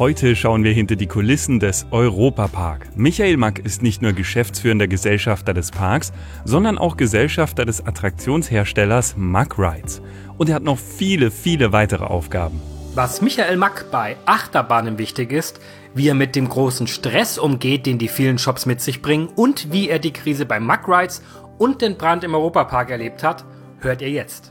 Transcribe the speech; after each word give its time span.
Heute 0.00 0.34
schauen 0.34 0.64
wir 0.64 0.72
hinter 0.72 0.96
die 0.96 1.06
Kulissen 1.06 1.60
des 1.60 1.84
Europapark. 1.90 2.88
Michael 2.96 3.36
Mack 3.36 3.58
ist 3.58 3.82
nicht 3.82 4.00
nur 4.00 4.14
geschäftsführender 4.14 4.88
Gesellschafter 4.88 5.52
des 5.52 5.70
Parks, 5.70 6.14
sondern 6.46 6.78
auch 6.78 6.96
Gesellschafter 6.96 7.66
des 7.66 7.86
Attraktionsherstellers 7.86 9.16
Mack 9.18 9.58
Rides. 9.58 10.00
Und 10.38 10.48
er 10.48 10.54
hat 10.54 10.62
noch 10.62 10.78
viele, 10.78 11.30
viele 11.30 11.74
weitere 11.74 12.04
Aufgaben. 12.04 12.62
Was 12.94 13.20
Michael 13.20 13.58
Mack 13.58 13.90
bei 13.90 14.16
Achterbahnen 14.24 14.96
wichtig 14.96 15.32
ist, 15.32 15.60
wie 15.92 16.08
er 16.08 16.14
mit 16.14 16.34
dem 16.34 16.48
großen 16.48 16.86
Stress 16.86 17.36
umgeht, 17.36 17.84
den 17.84 17.98
die 17.98 18.08
vielen 18.08 18.38
Shops 18.38 18.64
mit 18.64 18.80
sich 18.80 19.02
bringen 19.02 19.28
und 19.36 19.70
wie 19.70 19.90
er 19.90 19.98
die 19.98 20.14
Krise 20.14 20.46
bei 20.46 20.60
Mack 20.60 20.88
Rides 20.88 21.22
und 21.58 21.82
den 21.82 21.98
Brand 21.98 22.24
im 22.24 22.34
Europapark 22.34 22.88
erlebt 22.88 23.22
hat, 23.22 23.44
hört 23.80 24.00
ihr 24.00 24.10
jetzt. 24.10 24.50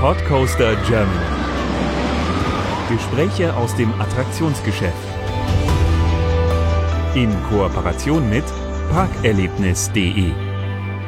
Podcoaster 0.00 0.74
Germany. 0.88 1.39
Gespräche 2.90 3.54
aus 3.54 3.76
dem 3.76 3.92
Attraktionsgeschäft. 4.00 4.96
In 7.14 7.30
Kooperation 7.48 8.28
mit 8.28 8.44
parkerlebnis.de. 8.90 10.32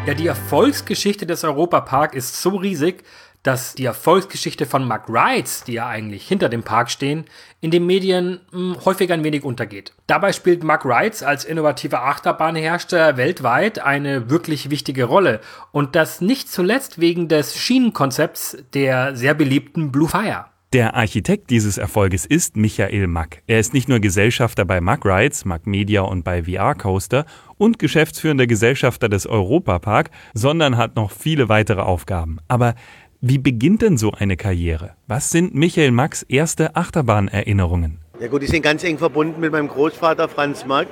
Ja, 0.06 0.14
die 0.14 0.28
Erfolgsgeschichte 0.28 1.26
des 1.26 1.42
Europapark 1.42 2.14
ist 2.14 2.40
so 2.40 2.50
riesig, 2.50 3.02
dass 3.42 3.74
die 3.74 3.84
Erfolgsgeschichte 3.84 4.64
von 4.64 4.86
Mark 4.86 5.08
Rides, 5.08 5.64
die 5.64 5.72
ja 5.72 5.88
eigentlich 5.88 6.28
hinter 6.28 6.48
dem 6.48 6.62
Park 6.62 6.88
stehen, 6.88 7.24
in 7.60 7.72
den 7.72 7.84
Medien 7.84 8.40
mh, 8.52 8.74
hm, 8.76 8.84
häufig 8.84 9.12
ein 9.12 9.24
wenig 9.24 9.42
untergeht. 9.42 9.92
Dabei 10.06 10.32
spielt 10.32 10.62
Mark 10.62 10.84
Rides 10.84 11.24
als 11.24 11.44
innovativer 11.44 12.04
Achterbahnhersteller 12.04 13.16
weltweit 13.16 13.80
eine 13.80 14.30
wirklich 14.30 14.70
wichtige 14.70 15.04
Rolle 15.04 15.40
und 15.72 15.96
das 15.96 16.20
nicht 16.20 16.48
zuletzt 16.48 17.00
wegen 17.00 17.26
des 17.26 17.58
Schienenkonzepts 17.58 18.58
der 18.72 19.16
sehr 19.16 19.34
beliebten 19.34 19.90
Blue 19.90 20.08
Fire. 20.08 20.51
Der 20.72 20.94
Architekt 20.94 21.50
dieses 21.50 21.76
Erfolges 21.76 22.24
ist 22.24 22.56
Michael 22.56 23.06
Mack. 23.06 23.42
Er 23.46 23.60
ist 23.60 23.74
nicht 23.74 23.90
nur 23.90 24.00
Gesellschafter 24.00 24.64
bei 24.64 24.80
Mack 24.80 25.04
Rides, 25.04 25.44
Mack 25.44 25.66
Media 25.66 26.00
und 26.00 26.24
bei 26.24 26.44
VR 26.44 26.74
Coaster 26.74 27.26
und 27.58 27.78
geschäftsführender 27.78 28.46
Gesellschafter 28.46 29.10
des 29.10 29.26
Europapark, 29.26 30.08
sondern 30.32 30.78
hat 30.78 30.96
noch 30.96 31.10
viele 31.10 31.50
weitere 31.50 31.82
Aufgaben. 31.82 32.38
Aber 32.48 32.74
wie 33.20 33.36
beginnt 33.36 33.82
denn 33.82 33.98
so 33.98 34.12
eine 34.12 34.38
Karriere? 34.38 34.94
Was 35.06 35.28
sind 35.28 35.54
Michael 35.54 35.90
Macks 35.90 36.22
erste 36.22 36.74
Achterbahnerinnerungen? 36.74 37.98
Ja 38.18 38.28
gut, 38.28 38.40
die 38.40 38.46
sind 38.46 38.62
ganz 38.62 38.82
eng 38.82 38.96
verbunden 38.96 39.42
mit 39.42 39.52
meinem 39.52 39.68
Großvater 39.68 40.26
Franz 40.30 40.64
Mack, 40.64 40.88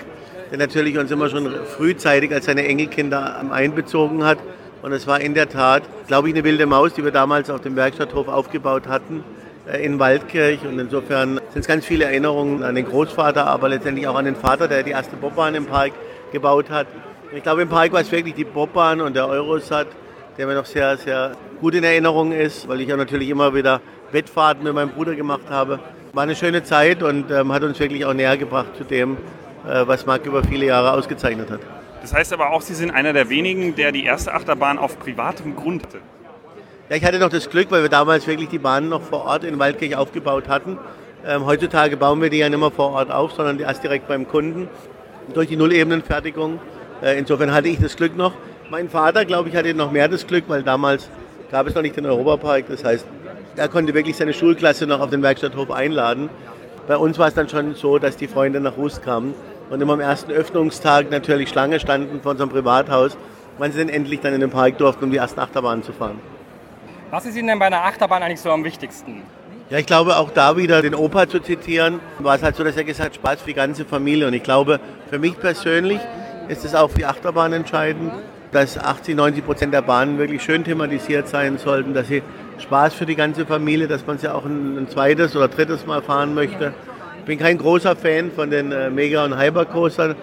der 0.51 0.59
natürlich 0.59 0.99
uns 0.99 1.11
immer 1.11 1.31
schon 1.31 1.51
frühzeitig 1.65 2.31
als 2.35 2.45
seine 2.45 2.67
Enkelkinder 2.67 3.51
einbezogen 3.51 4.25
hat. 4.25 4.41
Und 4.83 4.93
es 4.93 5.07
war 5.07 5.23
in 5.23 5.33
der 5.33 5.49
Tat, 5.49 5.85
glaube 6.07 6.29
ich, 6.29 6.35
eine 6.35 6.45
wilde 6.45 6.67
Maus, 6.67 6.93
die 6.93 7.03
wir 7.03 7.13
damals 7.13 7.49
auf 7.49 7.63
dem 7.63 7.77
Werkstatthof 7.77 8.29
aufgebaut 8.29 8.87
hatten. 8.87 9.25
Äh, 9.71 9.85
in 9.85 9.99
Waldkirch 9.99 10.65
und 10.65 10.79
insofern 10.79 11.41
sind 11.51 11.61
es 11.61 11.67
ganz 11.67 11.87
viele 11.87 12.05
Erinnerungen 12.05 12.63
an 12.63 12.75
den 12.75 12.87
Großvater, 12.87 13.47
aber 13.47 13.69
letztendlich 13.69 14.07
auch 14.07 14.17
an 14.17 14.25
den 14.25 14.37
Vater, 14.37 14.69
der 14.69 14.83
die 14.83 14.91
erste 14.91 15.17
Bobbahn 15.17 15.55
im 15.55 15.67
Park 15.67 15.93
gebaut 16.33 16.71
hat. 16.71 16.87
Ich 17.35 17.43
glaube, 17.43 17.63
im 17.63 17.69
Park 17.69 17.93
war 17.93 18.01
es 18.01 18.11
wirklich 18.11 18.35
die 18.35 18.45
Bobbahn 18.45 19.01
und 19.01 19.15
der 19.15 19.29
Eurosat, 19.29 19.87
der 20.37 20.47
mir 20.47 20.55
noch 20.55 20.67
sehr, 20.67 20.97
sehr 20.97 21.33
gut 21.61 21.75
in 21.75 21.85
Erinnerung 21.85 22.33
ist, 22.33 22.69
weil 22.69 22.81
ich 22.81 22.93
auch 22.93 22.97
natürlich 22.97 23.29
immer 23.29 23.55
wieder 23.55 23.81
Wettfahrten 24.11 24.65
mit 24.65 24.75
meinem 24.75 24.91
Bruder 24.91 25.15
gemacht 25.15 25.49
habe. 25.49 25.79
War 26.13 26.25
eine 26.25 26.35
schöne 26.35 26.65
Zeit 26.65 27.03
und 27.03 27.31
ähm, 27.31 27.53
hat 27.53 27.63
uns 27.63 27.79
wirklich 27.79 28.05
auch 28.05 28.15
näher 28.15 28.37
gebracht 28.37 28.77
zu 28.77 28.85
dem, 28.85 29.17
äh, 29.69 29.87
was 29.87 30.07
Marc 30.07 30.27
über 30.27 30.43
viele 30.43 30.67
Jahre 30.67 30.93
ausgezeichnet 30.93 31.51
hat. 31.51 31.61
Das 32.01 32.13
heißt 32.13 32.33
aber 32.33 32.51
auch, 32.51 32.63
Sie 32.63 32.75
sind 32.75 32.91
einer 32.91 33.13
der 33.13 33.29
wenigen, 33.29 33.77
der 33.77 33.93
die 33.93 34.05
erste 34.05 34.33
Achterbahn 34.35 34.79
auf 34.79 34.99
privatem 34.99 35.55
Grund 35.55 35.85
hatte. 35.85 35.99
Ja, 36.91 36.97
ich 36.97 37.05
hatte 37.05 37.21
noch 37.21 37.29
das 37.29 37.49
Glück, 37.49 37.71
weil 37.71 37.83
wir 37.83 37.89
damals 37.89 38.27
wirklich 38.27 38.49
die 38.49 38.59
Bahnen 38.59 38.89
noch 38.89 39.03
vor 39.03 39.25
Ort 39.25 39.45
in 39.45 39.61
Waldkirch 39.61 39.95
aufgebaut 39.95 40.49
hatten. 40.49 40.77
Ähm, 41.25 41.47
heutzutage 41.47 41.97
bauen 41.97 42.21
wir 42.21 42.31
die 42.31 42.39
ja 42.39 42.49
nicht 42.49 42.59
mehr 42.59 42.73
vor 42.73 42.91
Ort 42.91 43.13
auf, 43.13 43.31
sondern 43.31 43.61
erst 43.61 43.85
direkt 43.85 44.09
beim 44.09 44.27
Kunden 44.27 44.69
durch 45.33 45.47
die 45.47 45.57
Nullebenenfertigung. 45.57 46.59
Äh, 47.01 47.17
insofern 47.17 47.53
hatte 47.53 47.69
ich 47.69 47.79
das 47.79 47.95
Glück 47.95 48.17
noch. 48.17 48.33
Mein 48.71 48.89
Vater, 48.89 49.25
glaube 49.25 49.49
ich, 49.49 49.55
hatte 49.55 49.73
noch 49.73 49.93
mehr 49.93 50.09
das 50.09 50.27
Glück, 50.27 50.47
weil 50.49 50.65
damals 50.65 51.09
gab 51.53 51.69
es 51.69 51.77
noch 51.77 51.83
nicht 51.83 51.97
den 51.97 52.07
Europapark. 52.07 52.65
Das 52.69 52.83
heißt, 52.83 53.07
er 53.55 53.69
konnte 53.69 53.95
wirklich 53.95 54.17
seine 54.17 54.33
Schulklasse 54.33 54.89
noch 54.89 54.99
auf 54.99 55.11
den 55.11 55.23
Werkstatthof 55.23 55.71
einladen. 55.71 56.29
Bei 56.89 56.97
uns 56.97 57.21
war 57.21 57.29
es 57.29 57.35
dann 57.35 57.49
schon 57.49 57.77
so, 57.77 58.01
dass 58.01 58.17
die 58.17 58.27
Freunde 58.27 58.59
nach 58.59 58.77
Rust 58.77 59.05
kamen 59.05 59.35
und 59.71 59.81
immer 59.81 59.93
am 59.93 60.01
ersten 60.01 60.33
Öffnungstag 60.33 61.09
natürlich 61.13 61.51
Schlange 61.51 61.79
standen 61.79 62.21
vor 62.21 62.33
unserem 62.33 62.51
Privathaus, 62.51 63.17
wann 63.59 63.71
sie 63.71 63.79
dann 63.79 63.91
endlich 63.91 64.19
dann 64.19 64.35
in 64.35 64.41
den 64.41 64.51
Park 64.51 64.79
durften, 64.79 65.05
um 65.05 65.13
die 65.13 65.19
ersten 65.19 65.39
Achterbahnen 65.39 65.85
zu 65.85 65.93
fahren. 65.93 66.19
Was 67.11 67.27
ist 67.27 67.37
Ihnen 67.37 67.49
denn 67.49 67.59
bei 67.59 67.67
einer 67.67 67.83
Achterbahn 67.83 68.23
eigentlich 68.23 68.41
so 68.41 68.53
am 68.53 68.63
wichtigsten? 68.63 69.25
Ja, 69.69 69.79
ich 69.79 69.87
glaube, 69.87 70.17
auch 70.17 70.31
da 70.31 70.57
wieder 70.57 70.81
den 70.81 70.95
Opa 70.95 71.29
zu 71.29 71.41
zitieren, 71.41 71.99
war 72.21 72.37
es 72.37 72.43
halt 72.45 72.55
so, 72.55 72.63
dass 72.63 72.77
er 72.77 72.85
gesagt 72.85 73.09
hat, 73.09 73.15
Spaß 73.17 73.41
für 73.41 73.49
die 73.49 73.55
ganze 73.55 73.85
Familie. 73.85 74.29
Und 74.29 74.35
ich 74.35 74.45
glaube, 74.45 74.79
für 75.09 75.19
mich 75.19 75.37
persönlich 75.37 75.99
ist 76.47 76.65
es 76.65 76.73
auch 76.73 76.89
für 76.89 76.99
die 76.99 77.07
Achterbahn 77.07 77.53
entscheidend, 77.53 78.13
dass 78.53 78.79
80, 78.79 79.17
90 79.17 79.45
Prozent 79.45 79.75
der 79.75 79.83
Bahnen 79.83 80.19
wirklich 80.19 80.41
schön 80.41 80.63
thematisiert 80.63 81.27
sein 81.27 81.59
sollten, 81.59 81.95
dass 81.95 82.07
sie 82.07 82.23
Spaß 82.59 82.95
für 82.95 83.07
die 83.07 83.17
ganze 83.17 83.45
Familie, 83.45 83.89
dass 83.89 84.07
man 84.07 84.19
sie 84.19 84.33
auch 84.33 84.45
ein, 84.45 84.79
ein 84.79 84.89
zweites 84.89 85.35
oder 85.35 85.49
drittes 85.49 85.87
Mal 85.87 86.03
fahren 86.03 86.33
möchte. 86.33 86.75
Ich 87.19 87.25
bin 87.25 87.41
kein 87.41 87.59
großer 87.59 87.97
Fan 87.97 88.31
von 88.31 88.51
den 88.51 88.71
äh, 88.71 88.89
Mega- 88.89 89.25
und 89.25 89.37
Hypercoastern. 89.37 90.15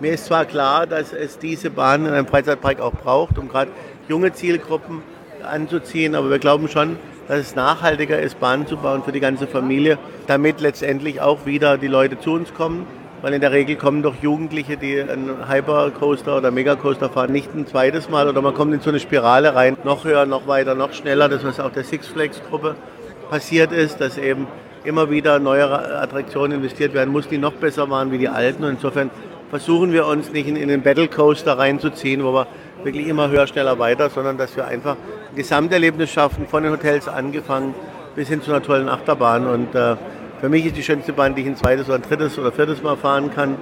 Mir 0.00 0.14
ist 0.14 0.24
zwar 0.24 0.44
klar, 0.44 0.88
dass 0.88 1.12
es 1.12 1.38
diese 1.38 1.70
Bahnen 1.70 2.06
in 2.06 2.12
einem 2.12 2.26
Freizeitpark 2.26 2.80
auch 2.80 2.94
braucht, 2.94 3.38
um 3.38 3.48
gerade 3.48 3.70
junge 4.08 4.32
Zielgruppen 4.32 5.02
anzuziehen, 5.44 6.14
aber 6.14 6.30
wir 6.30 6.38
glauben 6.38 6.68
schon, 6.68 6.96
dass 7.28 7.38
es 7.38 7.54
nachhaltiger 7.54 8.18
ist, 8.18 8.40
Bahnen 8.40 8.66
zu 8.66 8.76
bauen 8.76 9.02
für 9.02 9.12
die 9.12 9.20
ganze 9.20 9.46
Familie, 9.46 9.98
damit 10.26 10.60
letztendlich 10.60 11.20
auch 11.20 11.46
wieder 11.46 11.78
die 11.78 11.86
Leute 11.86 12.18
zu 12.18 12.32
uns 12.32 12.52
kommen. 12.54 12.86
Weil 13.22 13.34
in 13.34 13.40
der 13.40 13.52
Regel 13.52 13.76
kommen 13.76 14.02
doch 14.02 14.16
Jugendliche, 14.20 14.76
die 14.76 15.00
einen 15.00 15.48
Hypercoaster 15.48 16.36
oder 16.36 16.50
Megacoaster 16.50 17.08
fahren, 17.08 17.30
nicht 17.30 17.54
ein 17.54 17.68
zweites 17.68 18.10
Mal 18.10 18.28
oder 18.28 18.42
man 18.42 18.52
kommt 18.52 18.74
in 18.74 18.80
so 18.80 18.90
eine 18.90 18.98
Spirale 18.98 19.54
rein, 19.54 19.76
noch 19.84 20.04
höher, 20.04 20.26
noch 20.26 20.48
weiter, 20.48 20.74
noch 20.74 20.92
schneller. 20.92 21.28
Das, 21.28 21.44
was 21.44 21.60
auch 21.60 21.70
der 21.70 21.84
Six 21.84 22.08
Flags 22.08 22.40
Gruppe 22.50 22.74
passiert 23.30 23.70
ist, 23.70 24.00
dass 24.00 24.18
eben 24.18 24.48
immer 24.84 25.08
wieder 25.08 25.38
neue 25.38 25.70
Attraktionen 26.00 26.58
investiert 26.58 26.94
werden 26.94 27.12
muss, 27.12 27.28
die 27.28 27.38
noch 27.38 27.52
besser 27.52 27.88
waren 27.90 28.10
wie 28.10 28.18
die 28.18 28.28
alten. 28.28 28.64
Und 28.64 28.70
insofern 28.70 29.10
versuchen 29.50 29.92
wir 29.92 30.06
uns 30.06 30.32
nicht 30.32 30.48
in, 30.48 30.56
den 30.68 30.82
Battle 30.82 31.08
Coaster 31.08 31.56
reinzuziehen, 31.56 32.24
wo 32.24 32.32
wir 32.32 32.46
wirklich 32.84 33.06
immer 33.06 33.28
höher, 33.28 33.46
schneller, 33.46 33.78
weiter, 33.78 34.10
sondern 34.10 34.38
dass 34.38 34.56
wir 34.56 34.66
einfach 34.66 34.96
ein 35.30 35.36
Gesamterlebnis 35.36 36.10
schaffen, 36.10 36.46
von 36.46 36.62
den 36.62 36.72
Hotels 36.72 37.08
angefangen 37.08 37.74
bis 38.14 38.28
hin 38.28 38.42
zu 38.42 38.50
einer 38.52 38.62
tollen 38.62 38.88
Achterbahn. 38.88 39.46
Und 39.46 39.74
äh, 39.74 39.96
für 40.40 40.48
mich 40.48 40.66
ist 40.66 40.76
die 40.76 40.82
schönste 40.82 41.12
Bahn, 41.12 41.34
die 41.34 41.42
ich 41.42 41.46
ein 41.46 41.56
zweites 41.56 41.86
oder 41.86 41.96
ein 41.96 42.02
drittes 42.02 42.38
oder 42.38 42.52
viertes 42.52 42.82
Mal 42.82 42.96
fahren 42.96 43.32
kann. 43.34 43.56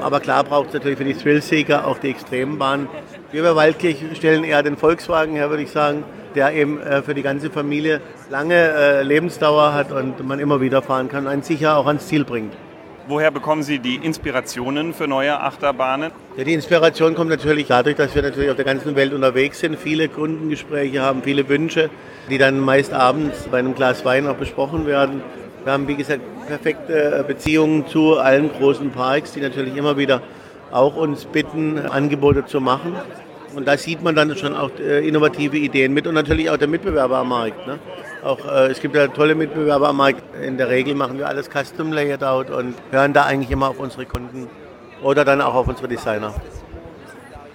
Aber 0.00 0.20
klar 0.20 0.44
braucht 0.44 0.68
es 0.68 0.74
natürlich 0.74 0.98
für 0.98 1.04
die 1.04 1.14
Thrillseeker 1.14 1.86
auch 1.86 1.98
die 1.98 2.10
Extrembahn. 2.10 2.88
Wir 3.32 3.42
bei 3.42 3.54
Waldkirch 3.54 4.04
stellen 4.14 4.44
eher 4.44 4.62
den 4.62 4.76
Volkswagen 4.76 5.34
her, 5.34 5.50
würde 5.50 5.62
ich 5.62 5.70
sagen, 5.70 6.04
der 6.34 6.52
eben 6.52 6.80
äh, 6.80 7.02
für 7.02 7.14
die 7.14 7.22
ganze 7.22 7.50
Familie 7.50 8.00
lange 8.30 8.54
äh, 8.54 9.02
Lebensdauer 9.02 9.74
hat 9.74 9.92
und 9.92 10.26
man 10.26 10.38
immer 10.38 10.60
wieder 10.60 10.82
fahren 10.82 11.08
kann 11.08 11.26
und 11.26 11.32
einen 11.32 11.42
sicher 11.42 11.76
auch 11.76 11.86
ans 11.86 12.06
Ziel 12.06 12.24
bringt. 12.24 12.52
Woher 13.10 13.32
bekommen 13.32 13.64
Sie 13.64 13.80
die 13.80 13.96
Inspirationen 13.96 14.94
für 14.94 15.08
neue 15.08 15.40
Achterbahnen? 15.40 16.12
Ja, 16.36 16.44
die 16.44 16.54
Inspiration 16.54 17.16
kommt 17.16 17.28
natürlich 17.28 17.66
dadurch, 17.66 17.96
dass 17.96 18.14
wir 18.14 18.22
natürlich 18.22 18.50
auf 18.50 18.54
der 18.54 18.64
ganzen 18.64 18.94
Welt 18.94 19.12
unterwegs 19.12 19.58
sind, 19.58 19.76
viele 19.76 20.08
Kundengespräche 20.08 21.02
haben, 21.02 21.24
viele 21.24 21.48
Wünsche, 21.48 21.90
die 22.30 22.38
dann 22.38 22.60
meist 22.60 22.92
abends 22.92 23.48
bei 23.50 23.58
einem 23.58 23.74
Glas 23.74 24.04
Wein 24.04 24.28
auch 24.28 24.36
besprochen 24.36 24.86
werden. 24.86 25.22
Wir 25.64 25.72
haben, 25.72 25.88
wie 25.88 25.96
gesagt, 25.96 26.20
perfekte 26.46 27.24
Beziehungen 27.26 27.88
zu 27.88 28.16
allen 28.16 28.48
großen 28.52 28.92
Parks, 28.92 29.32
die 29.32 29.40
natürlich 29.40 29.74
immer 29.74 29.96
wieder 29.96 30.22
auch 30.70 30.94
uns 30.94 31.24
bitten, 31.24 31.80
Angebote 31.80 32.46
zu 32.46 32.60
machen. 32.60 32.94
Und 33.56 33.66
da 33.66 33.76
sieht 33.76 34.04
man 34.04 34.14
dann 34.14 34.36
schon 34.36 34.54
auch 34.54 34.70
äh, 34.78 35.04
innovative 35.04 35.56
Ideen 35.56 35.92
mit 35.92 36.06
und 36.06 36.14
natürlich 36.14 36.48
auch 36.48 36.58
der 36.58 36.68
Mitbewerber 36.68 37.18
am 37.18 37.30
Markt. 37.30 37.66
Ne? 37.66 37.80
Auch, 38.22 38.44
äh, 38.44 38.66
es 38.66 38.80
gibt 38.80 38.94
ja 38.94 39.08
tolle 39.08 39.34
Mitbewerber 39.34 39.88
am 39.88 39.96
Markt. 39.96 40.22
In 40.42 40.58
der 40.58 40.68
Regel 40.68 40.94
machen 40.94 41.18
wir 41.18 41.26
alles 41.26 41.48
Custom 41.48 41.92
Layout 41.92 42.50
und 42.50 42.74
hören 42.90 43.12
da 43.12 43.24
eigentlich 43.24 43.50
immer 43.50 43.68
auf 43.70 43.78
unsere 43.78 44.04
Kunden 44.04 44.48
oder 45.02 45.24
dann 45.24 45.40
auch 45.40 45.54
auf 45.54 45.68
unsere 45.68 45.88
Designer. 45.88 46.34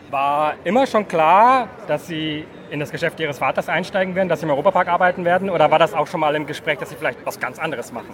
War 0.09 0.53
immer 0.63 0.87
schon 0.87 1.07
klar, 1.07 1.67
dass 1.87 2.07
Sie 2.07 2.45
in 2.71 2.79
das 2.79 2.91
Geschäft 2.91 3.19
Ihres 3.19 3.37
Vaters 3.37 3.69
einsteigen 3.69 4.15
werden, 4.15 4.29
dass 4.29 4.39
Sie 4.39 4.45
im 4.45 4.51
Europapark 4.51 4.87
arbeiten 4.87 5.23
werden? 5.23 5.49
Oder 5.49 5.69
war 5.69 5.77
das 5.77 5.93
auch 5.93 6.07
schon 6.07 6.19
mal 6.19 6.33
im 6.35 6.47
Gespräch, 6.47 6.79
dass 6.79 6.89
Sie 6.89 6.95
vielleicht 6.95 7.23
was 7.25 7.39
ganz 7.39 7.59
anderes 7.59 7.91
machen? 7.91 8.09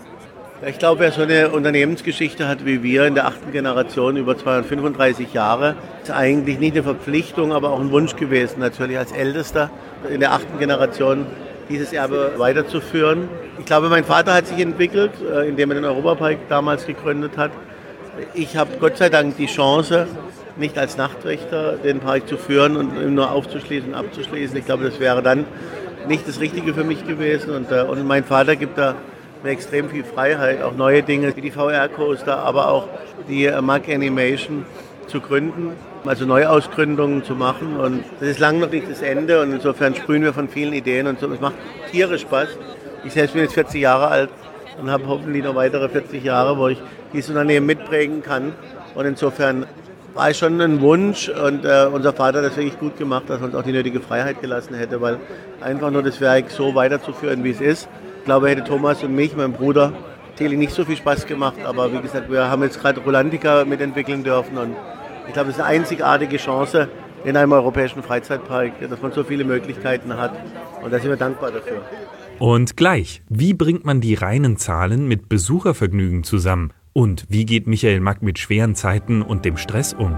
Ich 0.66 0.78
glaube, 0.78 1.00
wer 1.00 1.12
so 1.12 1.24
eine 1.24 1.50
Unternehmensgeschichte 1.50 2.48
hat 2.48 2.66
wie 2.66 2.84
wir 2.84 3.08
in 3.08 3.16
der 3.16 3.25
achten 3.25 3.52
Generation 3.52 4.16
über 4.16 4.38
235 4.38 5.34
Jahre, 5.34 5.75
ist 6.04 6.12
eigentlich 6.12 6.60
nicht 6.60 6.74
eine 6.74 6.84
Verpflichtung, 6.84 7.52
aber 7.52 7.72
auch 7.72 7.80
ein 7.80 7.92
Wunsch 7.92 8.16
gewesen, 8.16 8.60
natürlich 8.60 8.98
als 8.98 9.12
Ältester 9.12 9.72
in 10.08 10.20
der 10.20 10.34
achten 10.34 10.60
Generation 10.60 11.25
dieses 11.72 11.94
Erbe 11.94 12.34
weiterzuführen. 12.38 13.30
Ich 13.58 13.66
glaube, 13.66 13.90
mein 13.90 14.04
Vater 14.04 14.34
hat 14.34 14.48
sich 14.48 14.60
entwickelt, 14.60 15.12
äh, 15.22 15.48
indem 15.48 15.72
er 15.72 15.76
den 15.76 15.86
Europapark 15.86 16.38
damals 16.50 16.86
gegründet 16.86 17.38
hat. 17.38 17.52
Ich 18.34 18.58
habe 18.58 18.72
Gott 18.80 18.98
sei 18.98 19.10
Dank 19.10 19.38
die 19.38 19.48
Chance, 19.48 20.08
nicht 20.58 20.78
als 20.78 20.98
Nachtwächter 20.98 21.78
den 21.78 22.00
Park 22.00 22.28
zu 22.28 22.38
führen 22.38 22.76
und 22.76 22.96
ihn 22.96 23.16
nur 23.16 23.32
aufzuschließen 23.32 23.90
und 23.90 23.96
abzuschließen. 23.96 24.56
Ich 24.58 24.66
glaube, 24.66 24.84
das 24.84 25.00
wäre 25.00 25.24
dann 25.24 25.46
nicht 26.08 26.28
das 26.28 26.40
Richtige 26.40 26.74
für 26.74 26.84
mich 26.84 27.08
gewesen. 27.08 27.56
Und, 27.56 27.72
äh, 27.72 27.82
und 27.82 28.06
mein 28.06 28.24
Vater 28.24 28.56
gibt 28.56 28.78
da 28.78 28.96
mir 29.44 29.52
extrem 29.52 29.90
viel 29.90 30.04
Freiheit, 30.04 30.62
auch 30.62 30.76
neue 30.76 31.02
Dinge 31.04 31.36
wie 31.36 31.42
die 31.42 31.52
VR-Coaster, 31.52 32.38
aber 32.38 32.70
auch 32.70 32.88
die 33.28 33.46
äh, 33.46 33.62
Mac 33.62 33.90
Animation 33.90 34.66
zu 35.08 35.20
gründen, 35.20 35.74
also 36.06 36.25
Neuausgründungen 36.25 37.24
zu 37.24 37.36
machen. 37.36 37.77
Und 37.77 38.03
das 38.19 38.30
ist 38.30 38.39
lange 38.39 38.59
noch 38.59 38.71
nicht 38.71 38.89
das 38.89 39.01
Ende 39.01 39.42
und 39.42 39.51
insofern 39.51 39.95
sprühen 39.95 40.24
wir 40.24 40.33
von 40.33 40.50
vielen 40.50 40.74
Ideen 40.74 41.07
und 41.07 41.19
so. 41.19 41.31
Es 41.31 41.39
macht 41.39 41.56
tierisch 41.92 42.21
Spaß. 42.21 42.50
Ich 43.03 43.13
selbst 43.13 43.33
bin 43.33 43.44
jetzt 43.44 43.53
40 43.53 43.81
Jahre 43.81 44.07
alt 44.07 44.30
und 44.80 44.89
habe 44.89 45.07
hoffentlich 45.07 45.44
noch 45.44 45.56
weitere 45.56 45.89
40 45.89 46.24
Jahre, 46.24 46.57
wo 46.57 46.68
ich 46.68 46.81
dieses 47.13 47.30
Unternehmen 47.30 47.65
mitprägen 47.65 48.21
kann. 48.21 48.53
Und 48.95 49.06
insofern 49.06 49.65
war 50.13 50.30
es 50.30 50.38
schon 50.38 50.59
ein 50.59 50.81
Wunsch 50.81 51.30
und 51.30 51.65
äh, 51.65 51.88
unser 51.92 52.13
Vater 52.13 52.39
hat 52.39 52.45
das 52.45 52.57
wirklich 52.57 52.77
gut 52.80 52.98
gemacht, 52.98 53.24
dass 53.27 53.39
er 53.39 53.45
uns 53.45 53.56
auch 53.56 53.63
die 53.63 53.71
nötige 53.71 54.01
Freiheit 54.01 54.42
gelassen 54.42 54.75
hätte, 54.75 55.00
weil 55.00 55.18
einfach 55.62 55.89
nur 55.89 56.03
das 56.03 56.19
Werk 56.19 56.51
so 56.51 56.75
weiterzuführen, 56.75 57.44
wie 57.44 57.51
es 57.51 57.62
ist, 57.62 57.88
ich 58.19 58.25
glaube, 58.25 58.50
hätte 58.50 58.63
Thomas 58.63 59.03
und 59.03 59.15
mich, 59.15 59.36
mein 59.36 59.53
Bruder, 59.53 59.94
Tele 60.36 60.57
nicht 60.57 60.74
so 60.74 60.86
viel 60.86 60.98
Spaß 60.98 61.27
gemacht, 61.27 61.57
aber 61.65 61.92
wie 61.94 62.00
gesagt, 62.00 62.30
wir 62.31 62.50
haben 62.50 62.62
jetzt 62.63 62.80
gerade 62.81 63.00
Rolantica 63.01 63.63
mitentwickeln 63.65 64.24
dürfen 64.24 64.57
und 64.57 64.75
ich 65.31 65.33
glaube, 65.33 65.50
es 65.50 65.56
ist 65.56 65.62
eine 65.62 65.80
einzigartige 65.80 66.36
Chance 66.36 66.89
in 67.24 67.38
einem 67.38 67.54
europäischen 67.54 68.04
Freizeitpark, 68.04 68.74
dass 68.89 69.01
man 69.01 69.13
so 69.13 69.24
viele 69.24 69.45
Möglichkeiten 69.45 70.18
hat 70.18 70.33
und 70.83 70.92
da 70.92 71.00
sind 71.00 71.10
wir 71.10 71.16
dankbar 71.16 71.51
dafür. 71.51 71.83
Und 72.38 72.75
gleich, 72.75 73.22
wie 73.30 73.54
bringt 73.54 73.86
man 73.86 74.01
die 74.01 74.16
reinen 74.16 74.57
Zahlen 74.57 75.07
mit 75.07 75.30
Besuchervergnügen 75.30 76.25
zusammen? 76.25 76.74
Und 76.92 77.28
wie 77.30 77.45
geht 77.45 77.66
Michael 77.66 78.01
Mack 78.01 78.22
mit 78.22 78.39
schweren 78.39 78.75
Zeiten 78.75 79.22
und 79.22 79.45
dem 79.45 79.56
Stress 79.56 79.94
um? 79.94 80.18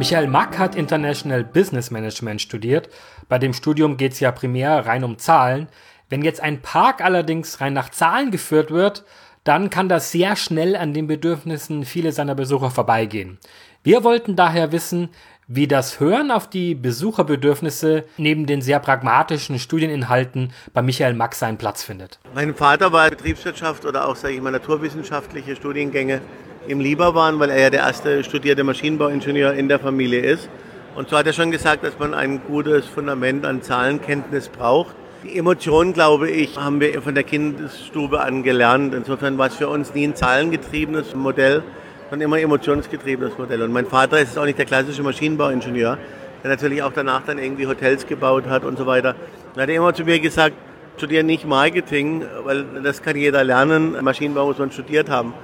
Michael 0.00 0.28
Mack 0.28 0.58
hat 0.58 0.76
International 0.76 1.44
Business 1.44 1.90
Management 1.90 2.40
studiert. 2.40 2.88
Bei 3.28 3.38
dem 3.38 3.52
Studium 3.52 3.98
geht 3.98 4.12
es 4.12 4.20
ja 4.20 4.32
primär 4.32 4.86
rein 4.86 5.04
um 5.04 5.18
Zahlen. 5.18 5.68
Wenn 6.08 6.22
jetzt 6.22 6.40
ein 6.40 6.62
Park 6.62 7.04
allerdings 7.04 7.60
rein 7.60 7.74
nach 7.74 7.90
Zahlen 7.90 8.30
geführt 8.30 8.70
wird, 8.70 9.04
dann 9.44 9.68
kann 9.68 9.90
das 9.90 10.10
sehr 10.10 10.36
schnell 10.36 10.74
an 10.74 10.94
den 10.94 11.06
Bedürfnissen 11.06 11.84
vieler 11.84 12.12
seiner 12.12 12.34
Besucher 12.34 12.70
vorbeigehen. 12.70 13.36
Wir 13.82 14.02
wollten 14.02 14.36
daher 14.36 14.72
wissen, 14.72 15.10
wie 15.48 15.68
das 15.68 16.00
Hören 16.00 16.30
auf 16.30 16.48
die 16.48 16.74
Besucherbedürfnisse 16.74 18.04
neben 18.16 18.46
den 18.46 18.62
sehr 18.62 18.80
pragmatischen 18.80 19.58
Studieninhalten 19.58 20.54
bei 20.72 20.80
Michael 20.80 21.12
Mack 21.12 21.34
seinen 21.34 21.58
Platz 21.58 21.82
findet. 21.82 22.20
Mein 22.34 22.54
Vater 22.54 22.90
war 22.90 23.10
Betriebswirtschaft 23.10 23.84
oder 23.84 24.08
auch, 24.08 24.16
sage 24.16 24.32
ich 24.32 24.40
mal, 24.40 24.50
naturwissenschaftliche 24.50 25.56
Studiengänge 25.56 26.22
ihm 26.68 26.80
lieber 26.80 27.14
waren, 27.14 27.38
weil 27.38 27.50
er 27.50 27.60
ja 27.60 27.70
der 27.70 27.80
erste 27.80 28.22
studierte 28.24 28.64
Maschinenbauingenieur 28.64 29.54
in 29.54 29.68
der 29.68 29.78
Familie 29.78 30.20
ist. 30.20 30.48
Und 30.94 31.08
so 31.08 31.16
hat 31.16 31.26
er 31.26 31.32
schon 31.32 31.50
gesagt, 31.50 31.84
dass 31.84 31.98
man 31.98 32.14
ein 32.14 32.42
gutes 32.46 32.86
Fundament 32.86 33.46
an 33.46 33.62
Zahlenkenntnis 33.62 34.48
braucht. 34.48 34.94
Die 35.22 35.36
Emotionen, 35.36 35.92
glaube 35.92 36.30
ich, 36.30 36.58
haben 36.58 36.80
wir 36.80 37.00
von 37.02 37.14
der 37.14 37.24
Kindesstube 37.24 38.20
an 38.20 38.42
gelernt. 38.42 38.94
Insofern 38.94 39.38
war 39.38 39.46
es 39.46 39.54
für 39.54 39.68
uns 39.68 39.94
nie 39.94 40.06
ein 40.06 40.16
zahlengetriebenes 40.16 41.14
Modell, 41.14 41.62
sondern 42.08 42.26
immer 42.26 42.36
ein 42.36 42.44
emotionsgetriebenes 42.44 43.38
Modell. 43.38 43.62
Und 43.62 43.72
mein 43.72 43.86
Vater 43.86 44.18
ist 44.18 44.38
auch 44.38 44.44
nicht 44.44 44.58
der 44.58 44.66
klassische 44.66 45.02
Maschinenbauingenieur, 45.02 45.98
der 46.42 46.50
natürlich 46.50 46.82
auch 46.82 46.92
danach 46.92 47.22
dann 47.24 47.38
irgendwie 47.38 47.66
Hotels 47.66 48.06
gebaut 48.06 48.46
hat 48.48 48.64
und 48.64 48.78
so 48.78 48.86
weiter. 48.86 49.14
Er 49.56 49.62
hat 49.62 49.68
immer 49.68 49.94
zu 49.94 50.04
mir 50.04 50.20
gesagt, 50.20 50.54
studiere 50.96 51.22
nicht 51.22 51.46
Marketing, 51.46 52.24
weil 52.44 52.64
das 52.82 53.02
kann 53.02 53.16
jeder 53.16 53.44
lernen. 53.44 53.96
Maschinenbau 54.02 54.46
muss 54.46 54.58
man 54.58 54.72
studiert 54.72 55.08
haben. 55.08 55.34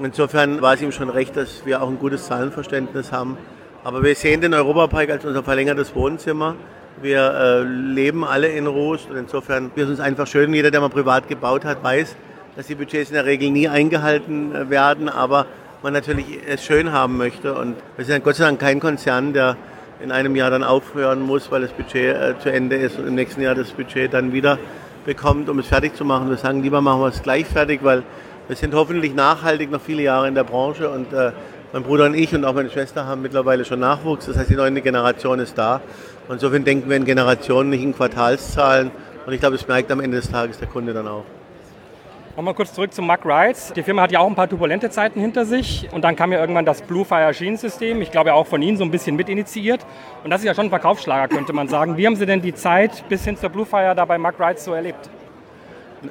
Insofern 0.00 0.62
war 0.62 0.74
es 0.74 0.80
ihm 0.80 0.90
schon 0.90 1.10
recht, 1.10 1.36
dass 1.36 1.66
wir 1.66 1.82
auch 1.82 1.88
ein 1.88 1.98
gutes 1.98 2.26
Zahlenverständnis 2.26 3.12
haben. 3.12 3.36
Aber 3.84 4.02
wir 4.02 4.14
sehen 4.14 4.40
den 4.40 4.54
Europapark 4.54 5.10
als 5.10 5.24
unser 5.24 5.42
verlängertes 5.42 5.94
Wohnzimmer. 5.94 6.54
Wir 7.02 7.34
äh, 7.34 7.62
leben 7.62 8.24
alle 8.24 8.48
in 8.48 8.66
Rust 8.66 9.10
und 9.10 9.16
insofern 9.16 9.70
ist 9.74 9.84
es 9.84 9.90
uns 9.90 10.00
einfach 10.00 10.26
schön, 10.26 10.52
jeder, 10.54 10.70
der 10.70 10.80
mal 10.80 10.88
privat 10.88 11.28
gebaut 11.28 11.64
hat, 11.64 11.82
weiß, 11.82 12.16
dass 12.56 12.68
die 12.68 12.74
Budgets 12.74 13.10
in 13.10 13.14
der 13.14 13.26
Regel 13.26 13.50
nie 13.50 13.68
eingehalten 13.68 14.54
äh, 14.54 14.70
werden, 14.70 15.08
aber 15.08 15.46
man 15.82 15.92
natürlich 15.92 16.38
es 16.46 16.64
schön 16.64 16.92
haben 16.92 17.18
möchte. 17.18 17.54
Und 17.54 17.76
wir 17.96 18.04
sind 18.04 18.24
Gott 18.24 18.36
sei 18.36 18.44
Dank 18.44 18.60
kein 18.60 18.80
Konzern, 18.80 19.32
der 19.32 19.56
in 20.02 20.10
einem 20.10 20.36
Jahr 20.36 20.50
dann 20.50 20.64
aufhören 20.64 21.20
muss, 21.20 21.50
weil 21.50 21.62
das 21.62 21.72
Budget 21.72 22.16
äh, 22.16 22.34
zu 22.38 22.50
Ende 22.50 22.76
ist 22.76 22.98
und 22.98 23.06
im 23.06 23.14
nächsten 23.14 23.42
Jahr 23.42 23.54
das 23.54 23.70
Budget 23.70 24.14
dann 24.14 24.32
wieder 24.32 24.58
bekommt, 25.04 25.48
um 25.48 25.58
es 25.58 25.66
fertig 25.66 25.96
zu 25.96 26.04
machen. 26.04 26.30
Wir 26.30 26.36
sagen, 26.36 26.62
lieber 26.62 26.80
machen 26.80 27.00
wir 27.00 27.08
es 27.08 27.22
gleich 27.22 27.46
fertig, 27.46 27.80
weil 27.82 28.04
wir 28.52 28.56
sind 28.56 28.74
hoffentlich 28.74 29.14
nachhaltig 29.14 29.70
noch 29.70 29.80
viele 29.80 30.02
Jahre 30.02 30.28
in 30.28 30.34
der 30.34 30.44
Branche 30.44 30.90
und 30.90 31.10
äh, 31.14 31.32
mein 31.72 31.82
Bruder 31.84 32.04
und 32.04 32.12
ich 32.12 32.34
und 32.34 32.44
auch 32.44 32.52
meine 32.52 32.68
Schwester 32.68 33.06
haben 33.06 33.22
mittlerweile 33.22 33.64
schon 33.64 33.80
Nachwuchs. 33.80 34.26
Das 34.26 34.36
heißt, 34.36 34.50
die 34.50 34.56
neue 34.56 34.78
Generation 34.82 35.38
ist 35.38 35.56
da. 35.56 35.76
Und 36.28 36.34
insofern 36.34 36.62
denken 36.62 36.90
wir 36.90 36.98
in 36.98 37.06
Generationen, 37.06 37.70
nicht 37.70 37.82
in 37.82 37.96
Quartalszahlen. 37.96 38.90
Und 39.24 39.32
ich 39.32 39.40
glaube, 39.40 39.56
es 39.56 39.66
merkt 39.66 39.90
am 39.90 40.00
Ende 40.00 40.18
des 40.18 40.30
Tages 40.30 40.58
der 40.58 40.68
Kunde 40.68 40.92
dann 40.92 41.08
auch. 41.08 41.24
Nochmal 42.36 42.52
kurz 42.52 42.74
zurück 42.74 42.92
zu 42.92 43.00
Mack 43.00 43.24
Rides. 43.24 43.72
Die 43.74 43.82
Firma 43.82 44.02
hat 44.02 44.12
ja 44.12 44.18
auch 44.20 44.28
ein 44.28 44.34
paar 44.34 44.50
turbulente 44.50 44.90
Zeiten 44.90 45.18
hinter 45.18 45.46
sich 45.46 45.88
und 45.90 46.02
dann 46.02 46.14
kam 46.14 46.30
ja 46.30 46.38
irgendwann 46.38 46.66
das 46.66 46.82
Blue 46.82 47.06
Fire 47.06 47.32
Schienensystem. 47.32 48.02
Ich 48.02 48.10
glaube 48.10 48.34
auch 48.34 48.46
von 48.46 48.60
Ihnen 48.60 48.76
so 48.76 48.84
ein 48.84 48.90
bisschen 48.90 49.16
mitinitiiert. 49.16 49.80
Und 50.24 50.28
das 50.28 50.42
ist 50.42 50.46
ja 50.46 50.54
schon 50.54 50.66
ein 50.66 50.70
Verkaufsschlager, 50.70 51.34
könnte 51.34 51.54
man 51.54 51.68
sagen. 51.68 51.96
Wie 51.96 52.06
haben 52.06 52.16
Sie 52.16 52.26
denn 52.26 52.42
die 52.42 52.52
Zeit 52.52 53.02
bis 53.08 53.24
hin 53.24 53.38
zur 53.38 53.48
Blue 53.48 53.64
Fire 53.64 53.94
da 53.94 54.04
bei 54.04 54.18
Mack 54.18 54.38
Rides 54.38 54.62
so 54.62 54.74
erlebt? 54.74 55.08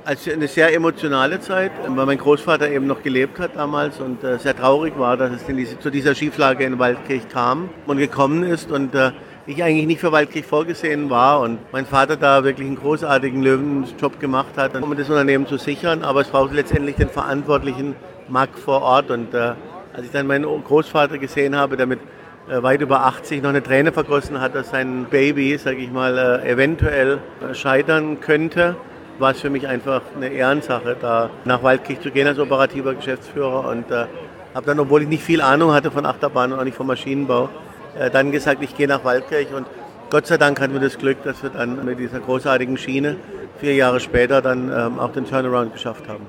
Als 0.05 0.27
eine 0.27 0.47
sehr 0.47 0.73
emotionale 0.73 1.39
Zeit, 1.39 1.71
weil 1.87 2.05
mein 2.05 2.17
Großvater 2.17 2.69
eben 2.69 2.87
noch 2.87 3.03
gelebt 3.03 3.39
hat 3.39 3.55
damals 3.55 3.99
und 3.99 4.23
äh, 4.23 4.37
sehr 4.39 4.55
traurig 4.55 4.97
war, 4.97 5.17
dass 5.17 5.31
es 5.31 5.79
zu 5.79 5.89
dieser 5.89 6.15
Schieflage 6.15 6.63
in 6.63 6.79
Waldkirch 6.79 7.27
kam 7.29 7.69
und 7.87 7.97
gekommen 7.97 8.43
ist 8.43 8.71
und 8.71 8.95
äh, 8.95 9.11
ich 9.47 9.63
eigentlich 9.63 9.87
nicht 9.87 9.99
für 9.99 10.11
Waldkirch 10.11 10.45
vorgesehen 10.45 11.09
war 11.09 11.41
und 11.41 11.59
mein 11.71 11.85
Vater 11.85 12.15
da 12.15 12.43
wirklich 12.43 12.67
einen 12.67 12.77
großartigen 12.77 13.41
Löwenjob 13.41 14.19
gemacht 14.19 14.55
hat, 14.55 14.81
um 14.81 14.95
das 14.95 15.09
Unternehmen 15.09 15.47
zu 15.47 15.57
sichern, 15.57 16.03
aber 16.03 16.21
es 16.21 16.27
brauchte 16.27 16.55
letztendlich 16.55 16.95
den 16.95 17.09
verantwortlichen 17.09 17.95
Markt 18.29 18.59
vor 18.59 18.81
Ort 18.81 19.11
und 19.11 19.33
äh, 19.33 19.53
als 19.93 20.05
ich 20.05 20.11
dann 20.11 20.25
meinen 20.25 20.45
Großvater 20.63 21.17
gesehen 21.17 21.55
habe, 21.55 21.75
der 21.75 21.85
mit 21.85 21.99
weit 22.47 22.81
über 22.81 23.05
80 23.05 23.43
noch 23.43 23.49
eine 23.49 23.61
Träne 23.61 23.91
vergossen 23.91 24.39
hat, 24.41 24.55
dass 24.55 24.71
sein 24.71 25.05
Baby, 25.09 25.57
sage 25.57 25.77
ich 25.77 25.91
mal, 25.91 26.41
eventuell 26.45 27.19
scheitern 27.53 28.19
könnte, 28.19 28.75
war 29.21 29.31
es 29.31 29.39
für 29.39 29.49
mich 29.49 29.67
einfach 29.67 30.01
eine 30.15 30.27
Ehrensache, 30.27 30.97
da 30.99 31.29
nach 31.45 31.63
Waldkirch 31.63 32.01
zu 32.01 32.11
gehen 32.11 32.27
als 32.27 32.39
operativer 32.39 32.95
Geschäftsführer 32.95 33.69
und 33.69 33.89
äh, 33.91 34.05
habe 34.53 34.65
dann, 34.65 34.79
obwohl 34.79 35.03
ich 35.03 35.07
nicht 35.07 35.23
viel 35.23 35.41
Ahnung 35.41 35.71
hatte 35.71 35.91
von 35.91 36.05
Achterbahn 36.05 36.51
und 36.51 36.59
auch 36.59 36.63
nicht 36.63 36.75
vom 36.75 36.87
Maschinenbau, 36.87 37.49
äh, 37.97 38.09
dann 38.09 38.31
gesagt, 38.31 38.61
ich 38.61 38.75
gehe 38.75 38.87
nach 38.87 39.05
Waldkirch 39.05 39.53
und 39.53 39.67
Gott 40.09 40.27
sei 40.27 40.37
Dank 40.37 40.59
hatten 40.59 40.73
wir 40.73 40.81
das 40.81 40.97
Glück, 40.97 41.23
dass 41.23 41.41
wir 41.41 41.51
dann 41.51 41.85
mit 41.85 41.99
dieser 41.99 42.19
großartigen 42.19 42.77
Schiene 42.77 43.15
vier 43.59 43.75
Jahre 43.75 43.99
später 43.99 44.41
dann 44.41 44.71
ähm, 44.75 44.99
auch 44.99 45.13
den 45.13 45.25
Turnaround 45.25 45.71
geschafft 45.71 46.09
haben. 46.09 46.25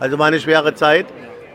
Also 0.00 0.18
war 0.18 0.26
eine 0.26 0.40
schwere 0.40 0.74
Zeit 0.74 1.06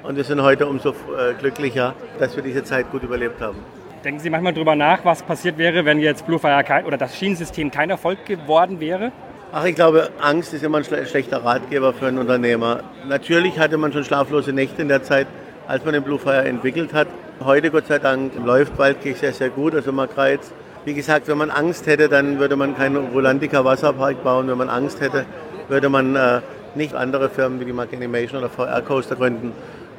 und 0.04 0.16
wir 0.16 0.24
sind 0.24 0.42
heute 0.42 0.68
umso 0.68 0.92
äh, 0.92 1.34
glücklicher, 1.38 1.94
dass 2.18 2.36
wir 2.36 2.42
diese 2.42 2.64
Zeit 2.64 2.90
gut 2.92 3.04
überlebt 3.04 3.42
haben. 3.42 3.58
Denken 4.04 4.20
Sie 4.22 4.30
manchmal 4.30 4.54
darüber 4.54 4.76
nach, 4.76 5.04
was 5.04 5.22
passiert 5.22 5.58
wäre, 5.58 5.84
wenn 5.84 6.00
jetzt 6.00 6.26
Bluefire 6.26 6.64
kein, 6.64 6.86
oder 6.86 6.98
das 6.98 7.18
Schienensystem 7.18 7.72
kein 7.72 7.90
Erfolg 7.90 8.26
geworden 8.26 8.80
wäre? 8.80 9.12
Ach, 9.54 9.64
ich 9.64 9.76
glaube, 9.76 10.10
Angst 10.20 10.54
ist 10.54 10.62
immer 10.62 10.80
ein 10.80 10.84
schlechter 10.84 11.42
Ratgeber 11.42 11.94
für 11.94 12.08
einen 12.08 12.18
Unternehmer. 12.18 12.82
Natürlich 13.08 13.58
hatte 13.58 13.78
man 13.78 13.94
schon 13.94 14.04
schlaflose 14.04 14.52
Nächte 14.52 14.82
in 14.82 14.90
der 14.90 15.04
Zeit, 15.04 15.26
als 15.70 15.86
man 15.86 15.94
den 15.94 16.04
Blue 16.04 16.20
Fire 16.20 16.44
entwickelt 16.44 16.94
hat. 16.94 17.08
Heute, 17.40 17.72
Gott 17.72 17.88
sei 17.88 17.98
Dank, 18.00 18.34
läuft 18.44 18.78
Waldkirch 18.78 19.20
sehr, 19.20 19.32
sehr 19.32 19.50
gut, 19.50 19.74
also 19.74 19.94
Markreiz. 19.94 20.52
Wie 20.84 20.94
gesagt, 20.94 21.30
wenn 21.30 21.38
man 21.38 21.50
Angst 21.50 21.88
hätte, 21.88 22.10
dann 22.10 22.40
würde 22.40 22.58
man 22.58 22.76
keinen 22.76 22.98
Rolantica 22.98 23.64
Wasserpark 23.64 24.22
bauen. 24.22 24.50
Wenn 24.50 24.58
man 24.58 24.70
Angst 24.70 25.00
hätte, 25.00 25.26
würde 25.70 25.88
man 25.88 26.18
äh, 26.18 26.42
nicht 26.76 26.94
andere 26.94 27.30
Firmen 27.30 27.62
wie 27.62 27.66
die 27.66 27.74
Mark 27.74 27.94
Animation 27.94 28.40
oder 28.40 28.50
VR 28.50 28.82
Coaster 28.82 29.16
gründen. 29.16 29.54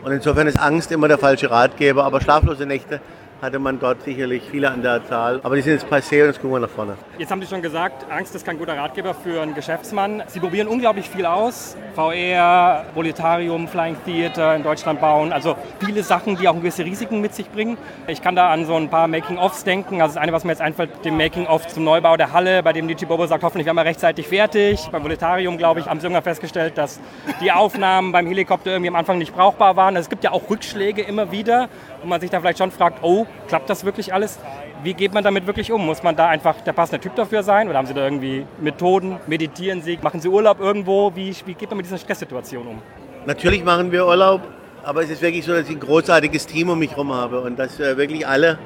Und 0.04 0.12
insofern 0.12 0.46
ist 0.46 0.60
Angst 0.60 0.92
immer 0.92 1.08
der 1.08 1.18
falsche 1.18 1.50
Ratgeber, 1.50 2.04
aber 2.04 2.20
schlaflose 2.20 2.66
Nächte 2.66 3.00
hatte 3.40 3.58
man 3.58 3.78
dort 3.78 4.02
sicherlich 4.02 4.42
viele 4.50 4.70
an 4.70 4.82
der 4.82 5.04
Zahl. 5.06 5.40
Aber 5.42 5.54
die 5.54 5.62
sind 5.62 5.74
jetzt 5.74 5.86
passé 5.86 6.20
und 6.22 6.28
jetzt 6.28 6.40
gucken 6.40 6.56
wir 6.56 6.60
nach 6.60 6.68
vorne. 6.68 6.96
Jetzt 7.18 7.30
haben 7.30 7.40
Sie 7.40 7.46
schon 7.46 7.62
gesagt, 7.62 8.06
Angst 8.10 8.34
ist 8.34 8.44
kein 8.44 8.58
guter 8.58 8.76
Ratgeber 8.76 9.14
für 9.14 9.40
einen 9.40 9.54
Geschäftsmann. 9.54 10.22
Sie 10.26 10.40
probieren 10.40 10.66
unglaublich 10.66 11.08
viel 11.08 11.24
aus. 11.24 11.76
VR, 11.94 12.84
Voletarium, 12.94 13.68
Flying 13.68 13.96
Theater 14.04 14.56
in 14.56 14.62
Deutschland 14.62 15.00
bauen. 15.00 15.32
Also 15.32 15.56
viele 15.78 16.02
Sachen, 16.02 16.36
die 16.36 16.48
auch 16.48 16.54
gewisse 16.54 16.84
Risiken 16.84 17.20
mit 17.20 17.34
sich 17.34 17.48
bringen. 17.50 17.76
Ich 18.08 18.22
kann 18.22 18.34
da 18.34 18.50
an 18.50 18.64
so 18.64 18.74
ein 18.74 18.88
paar 18.88 19.06
Making-ofs 19.06 19.64
denken. 19.64 20.02
Also 20.02 20.14
das 20.14 20.22
eine, 20.22 20.32
was 20.32 20.44
mir 20.44 20.52
jetzt 20.52 20.62
einfällt, 20.62 21.04
dem 21.04 21.16
Making-of 21.16 21.66
zum 21.68 21.84
Neubau 21.84 22.16
der 22.16 22.32
Halle, 22.32 22.62
bei 22.62 22.72
dem 22.72 22.88
die 22.88 23.06
Bobo 23.06 23.26
sagt, 23.26 23.44
hoffentlich 23.44 23.66
werden 23.66 23.76
wir 23.76 23.84
rechtzeitig 23.84 24.26
fertig. 24.26 24.88
Beim 24.90 25.04
Voletarium, 25.04 25.58
glaube 25.58 25.80
ich, 25.80 25.86
haben 25.86 26.00
sie 26.00 26.06
irgendwann 26.06 26.24
festgestellt, 26.24 26.76
dass 26.76 27.00
die 27.40 27.52
Aufnahmen 27.52 28.10
beim 28.10 28.26
Helikopter 28.26 28.72
irgendwie 28.72 28.88
am 28.88 28.96
Anfang 28.96 29.18
nicht 29.18 29.34
brauchbar 29.34 29.76
waren. 29.76 29.96
Also 29.96 30.06
es 30.06 30.10
gibt 30.10 30.24
ja 30.24 30.32
auch 30.32 30.50
Rückschläge 30.50 31.02
immer 31.02 31.30
wieder, 31.30 31.68
wo 32.02 32.08
man 32.08 32.20
sich 32.20 32.30
da 32.30 32.40
vielleicht 32.40 32.58
schon 32.58 32.70
fragt, 32.72 32.98
oh, 33.02 33.26
klappt 33.48 33.68
das 33.70 33.84
wirklich 33.84 34.12
alles? 34.12 34.38
Wie 34.82 34.94
geht 34.94 35.12
man 35.12 35.24
damit 35.24 35.46
wirklich 35.46 35.72
um? 35.72 35.84
Muss 35.84 36.02
man 36.02 36.14
da 36.14 36.28
einfach 36.28 36.60
der 36.60 36.72
passende 36.72 37.00
Typ 37.00 37.16
dafür 37.16 37.42
sein? 37.42 37.68
Oder 37.68 37.78
haben 37.78 37.86
Sie 37.86 37.94
da 37.94 38.04
irgendwie 38.04 38.46
Methoden? 38.60 39.18
Meditieren 39.26 39.82
Sie? 39.82 39.98
Machen 40.02 40.20
Sie 40.20 40.28
Urlaub 40.28 40.60
irgendwo? 40.60 41.14
Wie, 41.16 41.34
wie 41.46 41.54
geht 41.54 41.68
man 41.70 41.78
mit 41.78 41.86
dieser 41.86 41.98
Stresssituation 41.98 42.66
um? 42.66 42.82
Natürlich 43.26 43.64
machen 43.64 43.90
wir 43.90 44.06
Urlaub. 44.06 44.42
Aber 44.84 45.02
es 45.02 45.10
ist 45.10 45.20
wirklich 45.20 45.44
so, 45.44 45.52
dass 45.52 45.68
ich 45.68 45.76
ein 45.76 45.80
großartiges 45.80 46.46
Team 46.46 46.70
um 46.70 46.78
mich 46.78 46.92
herum 46.92 47.12
habe 47.12 47.40
und 47.40 47.58
dass 47.58 47.80
äh, 47.80 47.96
wirklich 47.96 48.26
alle 48.26 48.58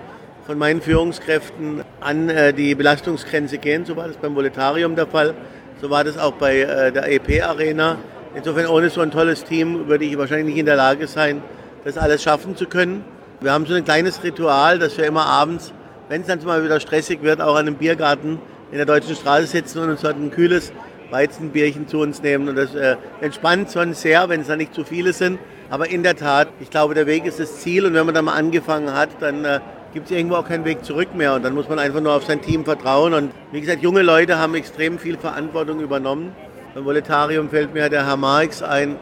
von 0.47 0.59
meinen 0.59 0.81
Führungskräften 0.81 1.83
an 2.01 2.29
äh, 2.29 2.53
die 2.53 2.75
Belastungsgrenze 2.75 3.59
gehen. 3.59 3.85
So 3.85 3.97
war 3.97 4.09
das 4.09 4.17
beim 4.17 4.35
Voletarium 4.35 4.95
der 4.95 5.07
Fall. 5.07 5.35
So 5.81 5.91
war 5.91 6.05
das 6.05 6.19
auch 6.19 6.33
bei 6.33 6.61
äh, 6.61 6.93
der 6.93 7.11
EP 7.11 7.43
Arena. 7.43 7.97
Insofern 8.35 8.67
ohne 8.67 8.91
so 8.91 9.01
ein 9.01 9.11
tolles 9.11 9.45
Team 9.45 9.89
würde 9.89 10.05
ich 10.05 10.17
wahrscheinlich 10.17 10.47
nicht 10.47 10.59
in 10.59 10.67
der 10.67 10.77
Lage 10.77 11.07
sein, 11.07 11.43
das 11.85 11.99
alles 11.99 12.23
schaffen 12.23 12.57
zu 12.57 12.67
können. 12.67 13.05
Wir 13.43 13.53
haben 13.53 13.67
so 13.67 13.75
ein 13.75 13.85
kleines 13.85 14.23
Ritual, 14.23 14.79
dass 14.79 14.97
wir 14.97 15.05
immer 15.05 15.27
abends, 15.27 15.73
wenn 16.09 16.21
es 16.21 16.29
dann 16.29 16.39
mal 16.45 16.63
wieder 16.63 16.79
stressig 16.79 17.23
wird, 17.23 17.41
auch 17.41 17.57
an 17.57 17.67
einem 17.67 17.75
Biergarten 17.75 18.39
in 18.71 18.77
der 18.77 18.87
Deutschen 18.87 19.17
Straße 19.17 19.49
sitzen 19.49 19.81
und 19.81 19.91
uns 19.91 20.03
dort 20.03 20.15
ein 20.15 20.31
kühles 20.31 20.73
Weizenbierchen 21.11 21.89
zu 21.89 21.99
uns 21.99 22.23
nehmen. 22.23 22.49
Und 22.49 22.55
das 22.55 22.73
äh, 22.77 22.95
entspannt 23.21 23.73
schon 23.73 23.95
sehr, 23.95 24.29
wenn 24.29 24.43
es 24.43 24.47
da 24.47 24.55
nicht 24.55 24.73
zu 24.73 24.85
viele 24.85 25.13
sind. 25.13 25.41
Aber 25.71 25.91
in 25.91 26.05
der 26.05 26.15
Tat, 26.15 26.51
ich 26.61 26.71
glaube, 26.71 26.95
der 26.95 27.09
Weg 27.09 27.27
ist 27.27 27.41
das 27.41 27.59
Ziel. 27.59 27.85
Und 27.85 27.95
wenn 27.95 28.07
man 28.07 28.15
da 28.15 28.23
mal 28.23 28.35
angefangen 28.35 28.95
hat, 28.95 29.09
dann 29.19 29.45
äh, 29.45 29.59
gibt 29.93 30.07
es 30.07 30.17
irgendwo 30.17 30.37
auch 30.37 30.47
keinen 30.47 30.65
Weg 30.65 30.85
zurück 30.85 31.13
mehr. 31.13 31.35
Und 31.35 31.45
dann 31.45 31.55
muss 31.55 31.69
man 31.69 31.81
einfach 31.81 32.01
nur 32.01 32.13
auf 32.13 32.25
sein 32.25 32.41
Team 32.43 32.65
vertrauen. 32.65 33.13
Und 33.13 33.33
wie 33.51 33.61
gesagt, 33.61 33.83
junge 33.83 34.03
Leute 34.03 34.39
haben 34.39 34.55
extrem 34.55 35.01
viel 35.01 35.19
Verantwortung 35.19 35.81
übernommen. 35.81 36.33
Beim 36.77 36.85
Voletarium 36.85 37.51
fällt 37.51 37.75
mir 37.75 37.89
der 37.89 38.07
Herr 38.07 38.17
Marx 38.17 38.63
ein, 38.63 38.95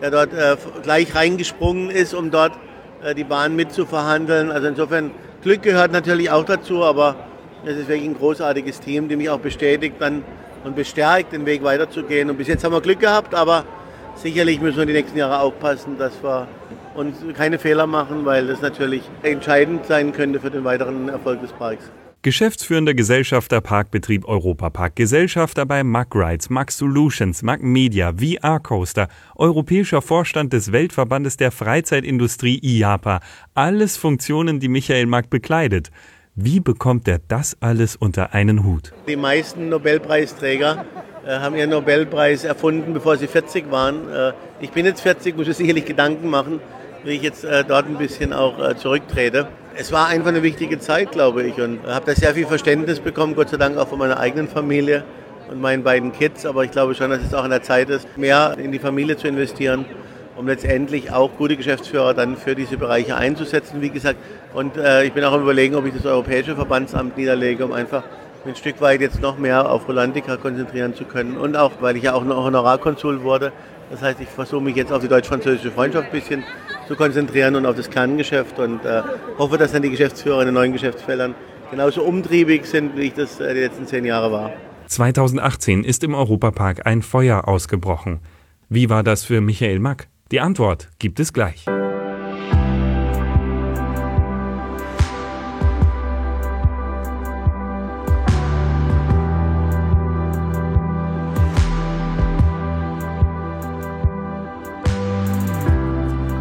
der 0.00 0.12
dort 0.12 0.32
äh, 0.34 0.56
gleich 0.84 1.16
reingesprungen 1.16 1.90
ist, 1.90 2.14
um 2.14 2.30
dort 2.30 2.52
die 3.16 3.24
Bahn 3.24 3.56
mitzuverhandeln. 3.56 4.50
Also 4.50 4.68
insofern, 4.68 5.10
Glück 5.42 5.62
gehört 5.62 5.92
natürlich 5.92 6.30
auch 6.30 6.44
dazu, 6.44 6.84
aber 6.84 7.16
es 7.64 7.76
ist 7.76 7.88
wirklich 7.88 8.08
ein 8.08 8.16
großartiges 8.16 8.80
Team, 8.80 9.08
die 9.08 9.16
mich 9.16 9.30
auch 9.30 9.40
bestätigt 9.40 9.96
dann 9.98 10.24
und 10.64 10.76
bestärkt, 10.76 11.32
den 11.32 11.46
Weg 11.46 11.62
weiterzugehen. 11.62 12.30
Und 12.30 12.36
bis 12.36 12.48
jetzt 12.48 12.64
haben 12.64 12.72
wir 12.72 12.80
Glück 12.80 13.00
gehabt, 13.00 13.34
aber 13.34 13.64
sicherlich 14.14 14.60
müssen 14.60 14.78
wir 14.78 14.86
die 14.86 14.92
nächsten 14.92 15.18
Jahre 15.18 15.40
aufpassen, 15.40 15.96
dass 15.98 16.12
wir 16.22 16.48
uns 16.94 17.16
keine 17.36 17.58
Fehler 17.58 17.86
machen, 17.86 18.24
weil 18.24 18.46
das 18.46 18.60
natürlich 18.60 19.02
entscheidend 19.22 19.86
sein 19.86 20.12
könnte 20.12 20.40
für 20.40 20.50
den 20.50 20.64
weiteren 20.64 21.08
Erfolg 21.08 21.40
des 21.40 21.52
Parks. 21.52 21.90
Geschäftsführender 22.22 22.94
Gesellschafter 22.94 23.60
Parkbetrieb 23.60 24.26
Europapark, 24.26 24.96
Gesellschafter 24.96 25.64
bei 25.64 25.84
Mack 25.84 26.16
Rides, 26.16 26.50
Mack 26.50 26.72
Solutions, 26.72 27.42
Mack 27.42 27.62
Media, 27.62 28.12
VR 28.12 28.58
Coaster, 28.58 29.06
europäischer 29.36 30.02
Vorstand 30.02 30.52
des 30.52 30.72
Weltverbandes 30.72 31.36
der 31.36 31.52
Freizeitindustrie 31.52 32.58
IAPA. 32.60 33.20
Alles 33.54 33.96
Funktionen, 33.96 34.58
die 34.58 34.66
Michael 34.66 35.06
Mack 35.06 35.30
bekleidet. 35.30 35.92
Wie 36.34 36.58
bekommt 36.58 37.06
er 37.06 37.20
das 37.28 37.56
alles 37.60 37.94
unter 37.94 38.34
einen 38.34 38.64
Hut? 38.64 38.92
Die 39.06 39.14
meisten 39.14 39.68
Nobelpreisträger 39.68 40.86
äh, 41.24 41.38
haben 41.38 41.54
ihren 41.54 41.70
Nobelpreis 41.70 42.42
erfunden, 42.42 42.94
bevor 42.94 43.16
sie 43.16 43.28
40 43.28 43.70
waren. 43.70 44.10
Äh, 44.10 44.32
ich 44.58 44.72
bin 44.72 44.86
jetzt 44.86 45.02
40, 45.02 45.36
muss 45.36 45.46
mir 45.46 45.54
sicherlich 45.54 45.84
Gedanken 45.84 46.30
machen, 46.30 46.58
wie 47.04 47.10
ich 47.10 47.22
jetzt 47.22 47.44
äh, 47.44 47.64
dort 47.64 47.86
ein 47.86 47.96
bisschen 47.96 48.32
auch 48.32 48.58
äh, 48.58 48.76
zurücktrete 48.76 49.48
es 49.80 49.92
war 49.92 50.08
einfach 50.08 50.30
eine 50.30 50.42
wichtige 50.42 50.80
Zeit, 50.80 51.12
glaube 51.12 51.44
ich, 51.44 51.60
und 51.60 51.86
habe 51.86 52.04
da 52.04 52.12
sehr 52.12 52.34
viel 52.34 52.46
Verständnis 52.46 52.98
bekommen, 52.98 53.36
Gott 53.36 53.50
sei 53.50 53.58
Dank 53.58 53.78
auch 53.78 53.86
von 53.86 54.00
meiner 54.00 54.18
eigenen 54.18 54.48
Familie 54.48 55.04
und 55.48 55.60
meinen 55.60 55.84
beiden 55.84 56.10
Kids. 56.10 56.44
Aber 56.46 56.64
ich 56.64 56.72
glaube 56.72 56.96
schon, 56.96 57.10
dass 57.10 57.22
es 57.22 57.32
auch 57.32 57.44
an 57.44 57.50
der 57.50 57.62
Zeit 57.62 57.88
ist, 57.88 58.18
mehr 58.18 58.56
in 58.58 58.72
die 58.72 58.80
Familie 58.80 59.16
zu 59.16 59.28
investieren, 59.28 59.84
um 60.36 60.48
letztendlich 60.48 61.12
auch 61.12 61.30
gute 61.38 61.56
Geschäftsführer 61.56 62.12
dann 62.12 62.36
für 62.36 62.56
diese 62.56 62.76
Bereiche 62.76 63.14
einzusetzen, 63.14 63.80
wie 63.80 63.90
gesagt. 63.90 64.18
Und 64.52 64.76
äh, 64.76 65.04
ich 65.04 65.12
bin 65.12 65.22
auch 65.22 65.32
am 65.32 65.42
Überlegen, 65.42 65.76
ob 65.76 65.86
ich 65.86 65.94
das 65.94 66.06
Europäische 66.06 66.56
Verbandsamt 66.56 67.16
niederlege, 67.16 67.64
um 67.64 67.72
einfach 67.72 68.02
ein 68.44 68.56
Stück 68.56 68.80
weit 68.80 69.00
jetzt 69.00 69.22
noch 69.22 69.38
mehr 69.38 69.70
auf 69.70 69.86
Rolantica 69.86 70.38
konzentrieren 70.38 70.92
zu 70.96 71.04
können. 71.04 71.36
Und 71.36 71.56
auch, 71.56 71.70
weil 71.78 71.96
ich 71.96 72.02
ja 72.02 72.14
auch 72.14 72.24
noch 72.24 72.42
Honorarkonsul 72.42 73.22
wurde. 73.22 73.52
Das 73.90 74.02
heißt, 74.02 74.20
ich 74.20 74.28
versuche 74.28 74.62
mich 74.62 74.76
jetzt 74.76 74.92
auf 74.92 75.00
die 75.00 75.08
deutsch-französische 75.08 75.70
Freundschaft 75.70 76.06
ein 76.06 76.12
bisschen 76.12 76.44
zu 76.86 76.96
konzentrieren 76.96 77.56
und 77.56 77.66
auf 77.66 77.76
das 77.76 77.88
Kerngeschäft 77.88 78.58
und 78.58 78.84
äh, 78.84 79.02
hoffe, 79.38 79.58
dass 79.58 79.72
dann 79.72 79.82
die 79.82 79.90
Geschäftsführer 79.90 80.40
in 80.40 80.46
den 80.46 80.54
neuen 80.54 80.72
Geschäftsfeldern 80.72 81.34
genauso 81.70 82.02
umtriebig 82.02 82.66
sind, 82.66 82.96
wie 82.96 83.02
ich 83.02 83.14
das 83.14 83.40
äh, 83.40 83.54
die 83.54 83.60
letzten 83.60 83.86
zehn 83.86 84.04
Jahre 84.04 84.32
war. 84.32 84.52
2018 84.86 85.84
ist 85.84 86.02
im 86.04 86.14
Europapark 86.14 86.86
ein 86.86 87.02
Feuer 87.02 87.46
ausgebrochen. 87.46 88.20
Wie 88.68 88.90
war 88.90 89.02
das 89.02 89.24
für 89.24 89.40
Michael 89.40 89.78
Mack? 89.78 90.08
Die 90.30 90.40
Antwort 90.40 90.88
gibt 90.98 91.20
es 91.20 91.32
gleich. 91.32 91.64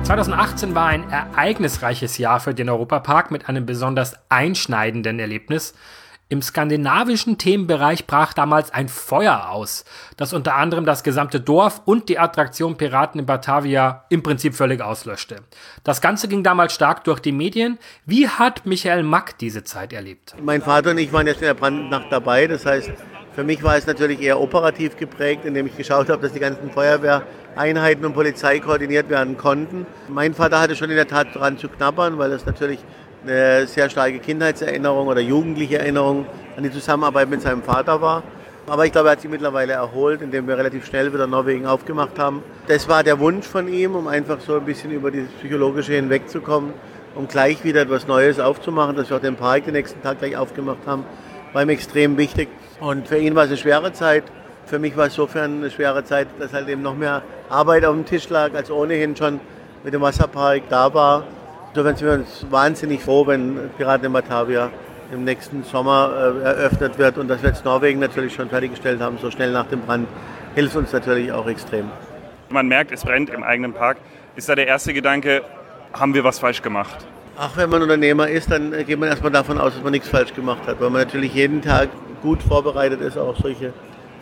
2018 0.08 0.74
war 0.74 0.86
ein 0.86 1.10
ereignisreiches 1.10 2.18
Jahr 2.18 2.40
für 2.40 2.54
den 2.54 2.70
Europapark 2.70 3.30
mit 3.30 3.50
einem 3.50 3.66
besonders 3.66 4.16
einschneidenden 4.30 5.20
Erlebnis. 5.20 5.74
Im 6.30 6.42
skandinavischen 6.42 7.38
Themenbereich 7.38 8.08
brach 8.08 8.32
damals 8.32 8.74
ein 8.74 8.88
Feuer 8.88 9.50
aus, 9.50 9.84
das 10.16 10.32
unter 10.32 10.56
anderem 10.56 10.86
das 10.86 11.04
gesamte 11.04 11.42
Dorf 11.42 11.82
und 11.84 12.08
die 12.08 12.20
Attraktion 12.20 12.78
Piraten 12.78 13.20
in 13.20 13.26
Batavia 13.26 14.06
im 14.08 14.24
Prinzip 14.24 14.56
völlig 14.56 14.80
auslöschte. 14.80 15.42
Das 15.84 16.00
Ganze 16.00 16.30
ging 16.30 16.42
damals 16.42 16.74
stark 16.74 17.04
durch 17.04 17.20
die 17.20 17.34
Medien. 17.34 17.78
Wie 18.06 18.30
hat 18.30 18.66
Michael 18.66 19.04
Mack 19.04 19.38
diese 19.40 19.66
Zeit 19.66 19.92
erlebt? 19.92 20.36
Mein 20.42 20.62
Vater 20.62 20.92
und 20.92 21.00
ich 21.00 21.12
waren 21.12 21.28
jetzt 21.28 21.42
in 21.42 21.48
der 21.48 21.54
Brandnacht 21.54 22.10
dabei. 22.12 22.48
Das 22.48 22.66
heißt, 22.66 22.92
für 23.36 23.44
mich 23.44 23.62
war 23.62 23.76
es 23.76 23.86
natürlich 23.86 24.22
eher 24.22 24.40
operativ 24.40 24.96
geprägt, 24.96 25.44
indem 25.44 25.68
ich 25.68 25.76
geschaut 25.76 26.08
habe, 26.08 26.22
dass 26.22 26.32
die 26.32 26.40
ganzen 26.40 26.72
Feuerwehr 26.72 27.24
Einheiten 27.58 28.06
und 28.06 28.14
Polizei 28.14 28.60
koordiniert 28.60 29.10
werden 29.10 29.38
konnten. 29.38 29.86
Mein 30.08 30.34
Vater 30.34 30.60
hatte 30.60 30.76
schon 30.76 30.90
in 30.90 30.96
der 30.96 31.08
Tat 31.08 31.36
daran 31.36 31.58
zu 31.58 31.70
knabbern, 31.70 32.18
weil 32.18 32.32
es 32.32 32.46
natürlich 32.46 32.80
eine 33.24 33.68
sehr 33.68 33.90
starke 33.90 34.20
Kindheitserinnerung 34.20 35.08
oder 35.08 35.22
jugendliche 35.22 35.80
Erinnerung 35.80 36.26
an 36.56 36.64
die 36.64 36.72
Zusammenarbeit 36.72 37.30
mit 37.30 37.42
seinem 37.42 37.64
Vater 37.64 38.02
war. 38.02 38.24
Aber 38.68 38.86
ich 38.86 38.92
glaube, 38.92 39.08
er 39.08 39.14
hat 39.14 39.22
sich 39.22 39.32
mittlerweile 39.32 39.74
erholt, 39.74 40.22
indem 40.22 40.48
wir 40.48 40.58
relativ 40.58 40.86
schnell 40.86 41.14
wieder 41.14 41.26
Norwegen 41.26 41.66
aufgemacht 41.66 42.20
haben. 42.20 42.44
Das 42.68 42.90
war 42.90 43.02
der 43.02 43.18
Wunsch 43.20 43.48
von 43.48 43.68
ihm, 43.70 43.96
um 43.96 44.08
einfach 44.08 44.42
so 44.42 44.58
ein 44.58 44.66
bisschen 44.66 44.92
über 44.92 45.10
dieses 45.10 45.32
Psychologische 45.32 45.94
hinwegzukommen, 45.94 46.74
um 47.16 47.30
gleich 47.30 47.64
wieder 47.64 47.82
etwas 47.82 48.08
Neues 48.08 48.42
aufzumachen, 48.42 48.98
dass 48.98 49.10
wir 49.10 49.18
auch 49.18 49.22
den 49.22 49.38
Park 49.38 49.66
den 49.66 49.74
nächsten 49.74 50.02
Tag 50.02 50.20
gleich 50.20 50.36
aufgemacht 50.36 50.86
haben, 50.86 51.06
war 51.54 51.62
ihm 51.62 51.70
extrem 51.70 52.18
wichtig. 52.18 52.50
Und 52.82 53.08
für 53.08 53.18
ihn 53.18 53.36
war 53.36 53.46
es 53.46 53.50
eine 53.50 53.58
schwere 53.58 53.94
Zeit. 53.94 54.26
Für 54.68 54.80
mich 54.80 54.98
war 54.98 55.06
es 55.06 55.14
insofern 55.14 55.60
eine 55.60 55.72
schwere 55.72 56.04
Zeit, 56.04 56.28
dass 56.40 56.52
halt 56.52 56.68
eben 56.68 56.82
noch 56.82 56.96
mehr 56.96 57.22
Arbeit 57.48 57.86
auf 57.86 57.96
dem 57.96 58.06
Tisch 58.06 58.28
lag, 58.28 58.54
als 58.54 58.70
ohnehin 58.70 59.16
schon 59.16 59.40
mit 59.86 59.94
dem 59.94 60.02
Wasserpark 60.02 60.64
da 60.70 60.94
war. 60.94 61.24
Insofern 61.70 61.96
sind 61.96 62.08
wir 62.08 62.14
uns 62.16 62.46
wahnsinnig 62.50 63.02
froh, 63.02 63.26
wenn 63.26 63.70
Piraten 63.78 64.08
in 64.08 64.12
Batavia 64.12 64.70
im 65.14 65.24
nächsten 65.24 65.64
Sommer 65.64 66.12
äh, 66.12 66.44
eröffnet 66.44 66.98
wird 66.98 67.18
und 67.18 67.30
dass 67.30 67.42
wir 67.42 67.50
jetzt 67.52 67.64
Norwegen 67.64 68.02
natürlich 68.02 68.34
schon 68.34 68.50
fertiggestellt 68.50 69.00
haben, 69.00 69.18
so 69.22 69.32
schnell 69.32 69.54
nach 69.54 69.68
dem 69.68 69.80
Brand, 69.80 70.06
hilft 70.54 70.76
uns 70.76 70.92
natürlich 70.92 71.32
auch 71.32 71.48
extrem. 71.48 71.90
Man 72.50 72.68
merkt, 72.68 72.92
es 72.92 73.06
brennt 73.06 73.30
im 73.30 73.44
eigenen 73.44 73.72
Park. 73.72 74.00
Ist 74.36 74.50
da 74.50 74.56
der 74.56 74.68
erste 74.68 74.94
Gedanke, 74.94 75.44
haben 75.94 76.14
wir 76.14 76.26
was 76.26 76.40
falsch 76.40 76.62
gemacht? 76.62 77.08
Ach, 77.38 77.56
wenn 77.56 77.70
man 77.70 77.84
Unternehmer 77.84 78.28
ist, 78.28 78.52
dann 78.52 78.72
geht 78.86 79.00
man 79.00 79.08
erstmal 79.08 79.32
davon 79.32 79.60
aus, 79.60 79.76
dass 79.76 79.84
man 79.84 79.94
nichts 79.94 80.10
falsch 80.10 80.34
gemacht 80.34 80.68
hat, 80.68 80.82
weil 80.82 80.90
man 80.90 81.04
natürlich 81.04 81.34
jeden 81.34 81.62
Tag 81.62 81.88
gut 82.22 82.44
vorbereitet 82.44 83.00
ist 83.00 83.18
auf 83.18 83.38
solche 83.38 83.72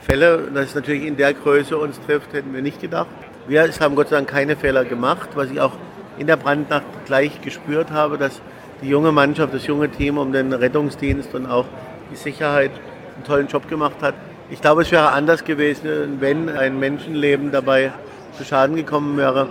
Fälle. 0.06 0.50
Dass 0.54 0.68
es 0.68 0.76
natürlich 0.76 1.06
in 1.06 1.18
der 1.18 1.34
Größe 1.34 1.78
uns 1.78 2.00
trifft, 2.06 2.34
hätten 2.34 2.54
wir 2.54 2.62
nicht 2.62 2.80
gedacht. 2.80 3.08
Wir 3.48 3.68
haben 3.80 3.96
Gott 3.96 4.10
sei 4.10 4.18
Dank 4.18 4.30
keine 4.30 4.56
Fehler 4.56 4.86
gemacht, 4.86 5.30
was 5.36 5.50
ich 5.52 5.60
auch 5.60 5.74
in 6.18 6.28
der 6.28 6.36
Brandnacht 6.38 6.86
gleich 7.06 7.42
gespürt 7.42 7.92
habe, 7.92 8.18
dass 8.18 8.42
die 8.82 8.88
junge 8.88 9.12
Mannschaft, 9.12 9.54
das 9.54 9.68
junge 9.68 9.90
Team 9.90 10.18
um 10.18 10.32
den 10.32 10.54
Rettungsdienst 10.54 11.34
und 11.36 11.46
auch 11.46 11.66
die 12.12 12.16
Sicherheit 12.16 12.72
einen 13.16 13.24
tollen 13.24 13.48
Job 13.48 13.68
gemacht 13.68 13.98
hat. 14.02 14.16
Ich 14.50 14.62
glaube, 14.62 14.84
es 14.84 14.92
wäre 14.92 15.12
anders 15.12 15.44
gewesen, 15.44 16.18
wenn 16.20 16.50
ein 16.50 16.80
Menschenleben 16.80 17.52
dabei 17.52 17.92
zu 18.38 18.44
Schaden 18.44 18.76
gekommen 18.76 19.18
wäre. 19.18 19.48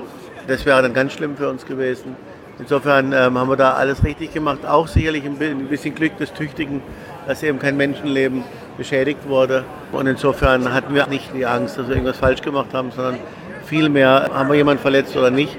Das 0.47 0.65
wäre 0.65 0.83
dann 0.83 0.95
ganz 0.95 1.13
schlimm 1.13 1.37
für 1.37 1.49
uns 1.49 1.67
gewesen. 1.67 2.17
Insofern 2.59 3.13
ähm, 3.13 3.37
haben 3.37 3.49
wir 3.49 3.57
da 3.57 3.73
alles 3.73 4.05
richtig 4.05 4.33
gemacht. 4.33 4.65
Auch 4.65 4.87
sicherlich 4.87 5.25
ein 5.25 5.37
bisschen 5.69 5.95
Glück 5.95 6.17
des 6.19 6.33
Tüchtigen, 6.33 6.81
dass 7.27 7.43
eben 7.43 7.59
kein 7.59 7.77
Menschenleben 7.77 8.45
beschädigt 8.77 9.29
wurde. 9.29 9.65
Und 9.95 10.07
insofern 10.07 10.73
hatten 10.73 10.95
wir 10.95 11.07
nicht 11.07 11.33
die 11.35 11.47
Angst, 11.47 11.79
dass 11.79 11.87
wir 11.87 11.95
irgendwas 11.95 12.19
falsch 12.19 12.43
gemacht 12.43 12.75
haben, 12.75 12.91
sondern 12.91 13.19
vielmehr 13.65 14.31
haben 14.33 14.49
wir 14.49 14.57
jemanden 14.57 14.83
verletzt 14.83 15.17
oder 15.17 15.31
nicht. 15.31 15.57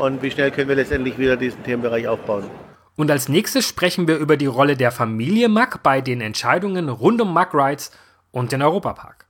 Und 0.00 0.22
wie 0.22 0.30
schnell 0.30 0.50
können 0.50 0.68
wir 0.68 0.76
letztendlich 0.76 1.18
wieder 1.18 1.36
diesen 1.36 1.62
Themenbereich 1.62 2.08
aufbauen. 2.08 2.44
Und 2.96 3.10
als 3.10 3.28
nächstes 3.28 3.68
sprechen 3.68 4.08
wir 4.08 4.16
über 4.16 4.36
die 4.36 4.46
Rolle 4.46 4.76
der 4.76 4.90
Familie 4.90 5.48
Mack 5.48 5.82
bei 5.82 6.00
den 6.00 6.20
Entscheidungen 6.20 6.88
rund 6.88 7.20
um 7.20 7.32
Mack 7.32 7.54
Rides 7.54 7.92
und 8.32 8.52
den 8.52 8.62
Europapark. 8.62 9.26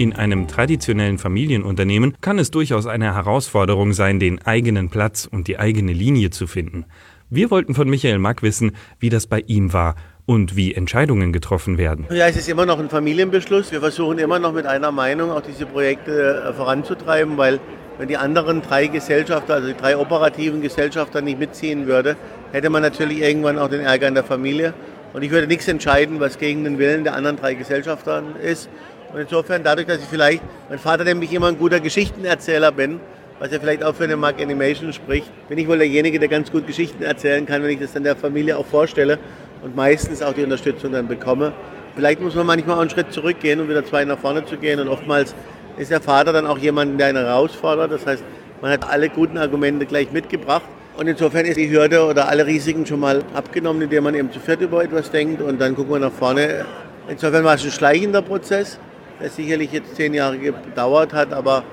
In 0.00 0.14
einem 0.14 0.48
traditionellen 0.48 1.18
Familienunternehmen 1.18 2.16
kann 2.22 2.38
es 2.38 2.50
durchaus 2.50 2.86
eine 2.86 3.14
Herausforderung 3.14 3.92
sein, 3.92 4.18
den 4.18 4.40
eigenen 4.40 4.88
Platz 4.88 5.28
und 5.30 5.46
die 5.46 5.58
eigene 5.58 5.92
Linie 5.92 6.30
zu 6.30 6.46
finden. 6.46 6.86
Wir 7.28 7.50
wollten 7.50 7.74
von 7.74 7.86
Michael 7.86 8.18
Mack 8.18 8.42
wissen, 8.42 8.72
wie 8.98 9.10
das 9.10 9.26
bei 9.26 9.40
ihm 9.40 9.74
war 9.74 9.96
und 10.24 10.56
wie 10.56 10.72
Entscheidungen 10.72 11.34
getroffen 11.34 11.76
werden. 11.76 12.06
Ja, 12.10 12.28
es 12.28 12.38
ist 12.38 12.48
immer 12.48 12.64
noch 12.64 12.78
ein 12.78 12.88
Familienbeschluss. 12.88 13.72
Wir 13.72 13.80
versuchen 13.80 14.16
immer 14.16 14.38
noch 14.38 14.54
mit 14.54 14.64
einer 14.64 14.90
Meinung 14.90 15.30
auch 15.32 15.42
diese 15.42 15.66
Projekte 15.66 16.44
äh, 16.48 16.52
voranzutreiben, 16.54 17.36
weil 17.36 17.60
wenn 17.98 18.08
die 18.08 18.16
anderen 18.16 18.62
drei 18.62 18.86
Gesellschafter, 18.86 19.52
also 19.56 19.68
die 19.68 19.76
drei 19.76 19.98
operativen 19.98 20.62
Gesellschafter 20.62 21.20
nicht 21.20 21.38
mitziehen 21.38 21.86
würde, 21.86 22.16
hätte 22.52 22.70
man 22.70 22.80
natürlich 22.80 23.20
irgendwann 23.20 23.58
auch 23.58 23.68
den 23.68 23.80
Ärger 23.80 24.08
in 24.08 24.14
der 24.14 24.24
Familie. 24.24 24.72
Und 25.12 25.22
ich 25.22 25.30
würde 25.30 25.46
nichts 25.46 25.68
entscheiden, 25.68 26.20
was 26.20 26.38
gegen 26.38 26.64
den 26.64 26.78
Willen 26.78 27.04
der 27.04 27.12
anderen 27.16 27.36
drei 27.36 27.52
Gesellschafter 27.52 28.22
ist. 28.42 28.70
Und 29.12 29.20
insofern, 29.20 29.64
dadurch, 29.64 29.86
dass 29.86 29.98
ich 29.98 30.04
vielleicht, 30.08 30.42
mein 30.68 30.78
Vater 30.78 31.04
nämlich 31.04 31.32
immer 31.32 31.48
ein 31.48 31.58
guter 31.58 31.80
Geschichtenerzähler 31.80 32.70
bin, 32.70 33.00
was 33.40 33.50
ja 33.50 33.58
vielleicht 33.58 33.82
auch 33.82 33.94
für 33.94 34.04
eine 34.04 34.16
Mark 34.16 34.40
Animation 34.40 34.92
spricht, 34.92 35.26
bin 35.48 35.58
ich 35.58 35.66
wohl 35.66 35.78
derjenige, 35.78 36.18
der 36.18 36.28
ganz 36.28 36.52
gut 36.52 36.66
Geschichten 36.66 37.02
erzählen 37.02 37.46
kann, 37.46 37.62
wenn 37.62 37.70
ich 37.70 37.80
das 37.80 37.92
dann 37.92 38.04
der 38.04 38.14
Familie 38.14 38.56
auch 38.56 38.66
vorstelle 38.66 39.18
und 39.62 39.74
meistens 39.74 40.22
auch 40.22 40.34
die 40.34 40.44
Unterstützung 40.44 40.92
dann 40.92 41.08
bekomme. 41.08 41.52
Vielleicht 41.96 42.20
muss 42.20 42.34
man 42.34 42.46
manchmal 42.46 42.76
auch 42.76 42.80
einen 42.82 42.90
Schritt 42.90 43.12
zurückgehen, 43.12 43.60
um 43.60 43.68
wieder 43.68 43.84
zwei 43.84 44.04
nach 44.04 44.18
vorne 44.18 44.44
zu 44.44 44.56
gehen. 44.56 44.78
Und 44.78 44.88
oftmals 44.88 45.34
ist 45.76 45.90
der 45.90 46.00
Vater 46.00 46.32
dann 46.32 46.46
auch 46.46 46.58
jemand, 46.58 47.00
der 47.00 47.08
einen 47.08 47.24
herausfordert. 47.24 47.90
Das 47.90 48.06
heißt, 48.06 48.22
man 48.60 48.70
hat 48.70 48.88
alle 48.88 49.08
guten 49.08 49.38
Argumente 49.38 49.86
gleich 49.86 50.12
mitgebracht. 50.12 50.64
Und 50.96 51.08
insofern 51.08 51.46
ist 51.46 51.56
die 51.56 51.70
Hürde 51.70 52.04
oder 52.04 52.28
alle 52.28 52.46
Risiken 52.46 52.84
schon 52.84 53.00
mal 53.00 53.22
abgenommen, 53.34 53.82
indem 53.82 54.04
man 54.04 54.14
eben 54.14 54.30
zu 54.30 54.38
viert 54.38 54.60
über 54.60 54.84
etwas 54.84 55.10
denkt 55.10 55.40
und 55.40 55.60
dann 55.60 55.74
gucken 55.74 55.92
wir 55.94 55.98
nach 55.98 56.12
vorne. 56.12 56.66
Insofern 57.08 57.42
war 57.42 57.54
es 57.54 57.64
ein 57.64 57.70
schleichender 57.70 58.22
Prozess, 58.22 58.78
der 59.20 59.30
sicherlich 59.30 59.72
jetzt 59.72 59.96
zehn 59.96 60.14
Jahre 60.14 60.38
gedauert 60.38 61.12
hat, 61.12 61.32
aber 61.32 61.64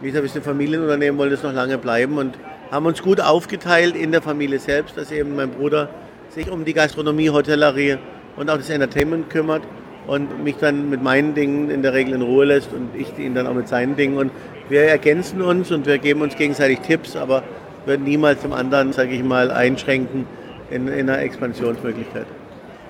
wie 0.00 0.08
gesagt, 0.08 0.24
wir 0.24 0.30
sind 0.30 0.44
Familienunternehmen, 0.44 1.18
wollen 1.18 1.30
das 1.30 1.42
noch 1.42 1.52
lange 1.52 1.78
bleiben 1.78 2.18
und 2.18 2.38
haben 2.70 2.86
uns 2.86 3.02
gut 3.02 3.20
aufgeteilt 3.20 3.96
in 3.96 4.12
der 4.12 4.22
Familie 4.22 4.58
selbst, 4.58 4.96
dass 4.96 5.10
eben 5.10 5.34
mein 5.34 5.50
Bruder 5.50 5.88
sich 6.30 6.50
um 6.50 6.64
die 6.64 6.74
Gastronomie, 6.74 7.30
Hotellerie 7.30 7.96
und 8.36 8.50
auch 8.50 8.56
das 8.56 8.70
Entertainment 8.70 9.30
kümmert 9.30 9.62
und 10.06 10.42
mich 10.44 10.56
dann 10.56 10.88
mit 10.90 11.02
meinen 11.02 11.34
Dingen 11.34 11.70
in 11.70 11.82
der 11.82 11.94
Regel 11.94 12.14
in 12.14 12.22
Ruhe 12.22 12.46
lässt 12.46 12.72
und 12.72 12.90
ich 12.94 13.18
ihn 13.18 13.34
dann 13.34 13.46
auch 13.46 13.54
mit 13.54 13.68
seinen 13.68 13.96
Dingen. 13.96 14.16
Und 14.16 14.30
wir 14.68 14.82
ergänzen 14.82 15.42
uns 15.42 15.70
und 15.70 15.86
wir 15.86 15.98
geben 15.98 16.22
uns 16.22 16.36
gegenseitig 16.36 16.80
Tipps, 16.80 17.16
aber 17.16 17.42
würden 17.86 18.04
niemals 18.04 18.40
zum 18.40 18.52
anderen, 18.52 18.92
sage 18.92 19.10
ich 19.10 19.22
mal, 19.22 19.50
einschränken 19.50 20.26
in, 20.70 20.88
in 20.88 21.08
einer 21.08 21.20
Expansionsmöglichkeit. 21.20 22.26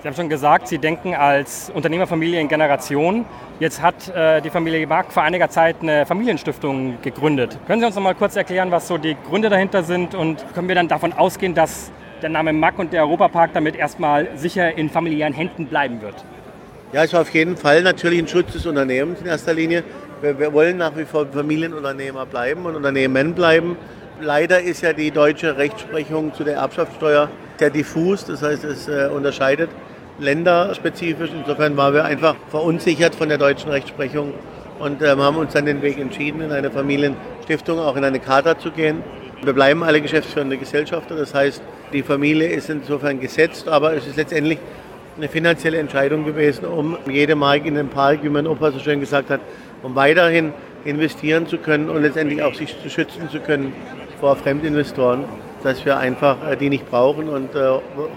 Sie 0.01 0.07
haben 0.07 0.15
schon 0.15 0.29
gesagt, 0.29 0.69
Sie 0.69 0.77
denken 0.77 1.13
als 1.13 1.69
Unternehmerfamilie 1.75 2.39
in 2.39 2.47
Generation. 2.47 3.25
Jetzt 3.59 3.81
hat 3.81 4.07
äh, 4.15 4.39
die 4.39 4.49
Familie 4.49 4.87
Mark 4.87 5.11
vor 5.11 5.23
einiger 5.23 5.49
Zeit 5.49 5.75
eine 5.81 6.05
Familienstiftung 6.05 7.01
gegründet. 7.01 7.57
Können 7.67 7.81
Sie 7.81 7.85
uns 7.85 7.95
noch 7.95 8.03
mal 8.03 8.15
kurz 8.15 8.37
erklären, 8.37 8.71
was 8.71 8.87
so 8.87 8.97
die 8.97 9.17
Gründe 9.27 9.49
dahinter 9.49 9.83
sind 9.83 10.15
und 10.15 10.45
können 10.53 10.69
wir 10.69 10.75
dann 10.75 10.87
davon 10.87 11.11
ausgehen, 11.11 11.53
dass 11.53 11.91
der 12.21 12.29
Name 12.29 12.53
Mack 12.53 12.79
und 12.79 12.93
der 12.93 13.01
Europapark 13.01 13.51
damit 13.53 13.75
erstmal 13.75 14.29
sicher 14.37 14.77
in 14.77 14.89
familiären 14.89 15.33
Händen 15.33 15.65
bleiben 15.65 16.01
wird? 16.01 16.15
Ja, 16.93 17.03
es 17.03 17.11
war 17.11 17.19
auf 17.19 17.29
jeden 17.31 17.57
Fall 17.57 17.83
natürlich 17.83 18.19
ein 18.19 18.27
Schutz 18.29 18.53
des 18.53 18.65
Unternehmens 18.65 19.19
in 19.19 19.27
erster 19.27 19.53
Linie. 19.53 19.83
Wir, 20.21 20.39
wir 20.39 20.53
wollen 20.53 20.77
nach 20.77 20.95
wie 20.95 21.03
vor 21.03 21.27
Familienunternehmer 21.27 22.25
bleiben 22.25 22.65
und 22.65 22.77
Unternehmen 22.77 23.33
bleiben. 23.33 23.75
Leider 24.21 24.61
ist 24.61 24.81
ja 24.81 24.93
die 24.93 25.11
deutsche 25.11 25.57
Rechtsprechung 25.57 26.33
zu 26.33 26.45
der 26.45 26.55
Erbschaftssteuer 26.55 27.29
sehr 27.57 27.69
diffus, 27.69 28.23
das 28.23 28.41
heißt, 28.41 28.63
es 28.63 28.87
äh, 28.87 29.09
unterscheidet 29.13 29.69
länderspezifisch. 30.19 31.31
Insofern 31.33 31.77
waren 31.77 31.93
wir 31.93 32.05
einfach 32.05 32.35
verunsichert 32.49 33.15
von 33.15 33.29
der 33.29 33.37
deutschen 33.37 33.71
Rechtsprechung 33.71 34.33
und 34.79 35.01
ähm, 35.01 35.21
haben 35.21 35.37
uns 35.37 35.53
dann 35.53 35.65
den 35.65 35.81
Weg 35.81 35.99
entschieden, 35.99 36.41
in 36.41 36.51
eine 36.51 36.71
Familienstiftung, 36.71 37.79
auch 37.79 37.95
in 37.95 38.03
eine 38.03 38.19
Charta 38.19 38.57
zu 38.57 38.71
gehen. 38.71 39.03
Wir 39.43 39.53
bleiben 39.53 39.83
alle 39.83 40.01
geschäftsführende 40.01 40.57
Gesellschafter, 40.57 41.15
das 41.15 41.33
heißt, 41.33 41.61
die 41.93 42.03
Familie 42.03 42.49
ist 42.49 42.69
insofern 42.69 43.19
gesetzt, 43.19 43.67
aber 43.67 43.93
es 43.93 44.05
ist 44.05 44.17
letztendlich 44.17 44.59
eine 45.17 45.29
finanzielle 45.29 45.77
Entscheidung 45.77 46.25
gewesen, 46.25 46.65
um 46.65 46.97
jede 47.09 47.35
Mark 47.35 47.65
in 47.65 47.75
den 47.75 47.89
Park, 47.89 48.19
wie 48.23 48.29
mein 48.29 48.47
Opa 48.47 48.71
so 48.71 48.79
schön 48.79 48.99
gesagt 48.99 49.29
hat, 49.29 49.41
um 49.83 49.95
weiterhin 49.95 50.53
investieren 50.85 51.47
zu 51.47 51.57
können 51.57 51.89
und 51.89 52.01
letztendlich 52.01 52.41
auch 52.41 52.53
sich 52.53 52.75
zu 52.81 52.89
schützen 52.89 53.29
zu 53.29 53.39
können 53.39 53.73
vor 54.19 54.35
Fremdinvestoren, 54.35 55.25
dass 55.63 55.83
wir 55.85 55.97
einfach 55.97 56.37
äh, 56.49 56.55
die 56.55 56.69
nicht 56.69 56.89
brauchen 56.89 57.29
und 57.29 57.55
äh, 57.55 57.59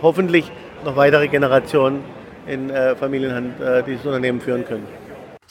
hoffentlich 0.00 0.50
noch 0.84 0.96
weitere 0.96 1.28
Generationen 1.28 2.04
in 2.46 2.70
äh, 2.70 2.96
Familienhand 2.96 3.54
dieses 3.86 4.04
Unternehmen 4.04 4.40
führen 4.40 4.64
können. 4.64 4.86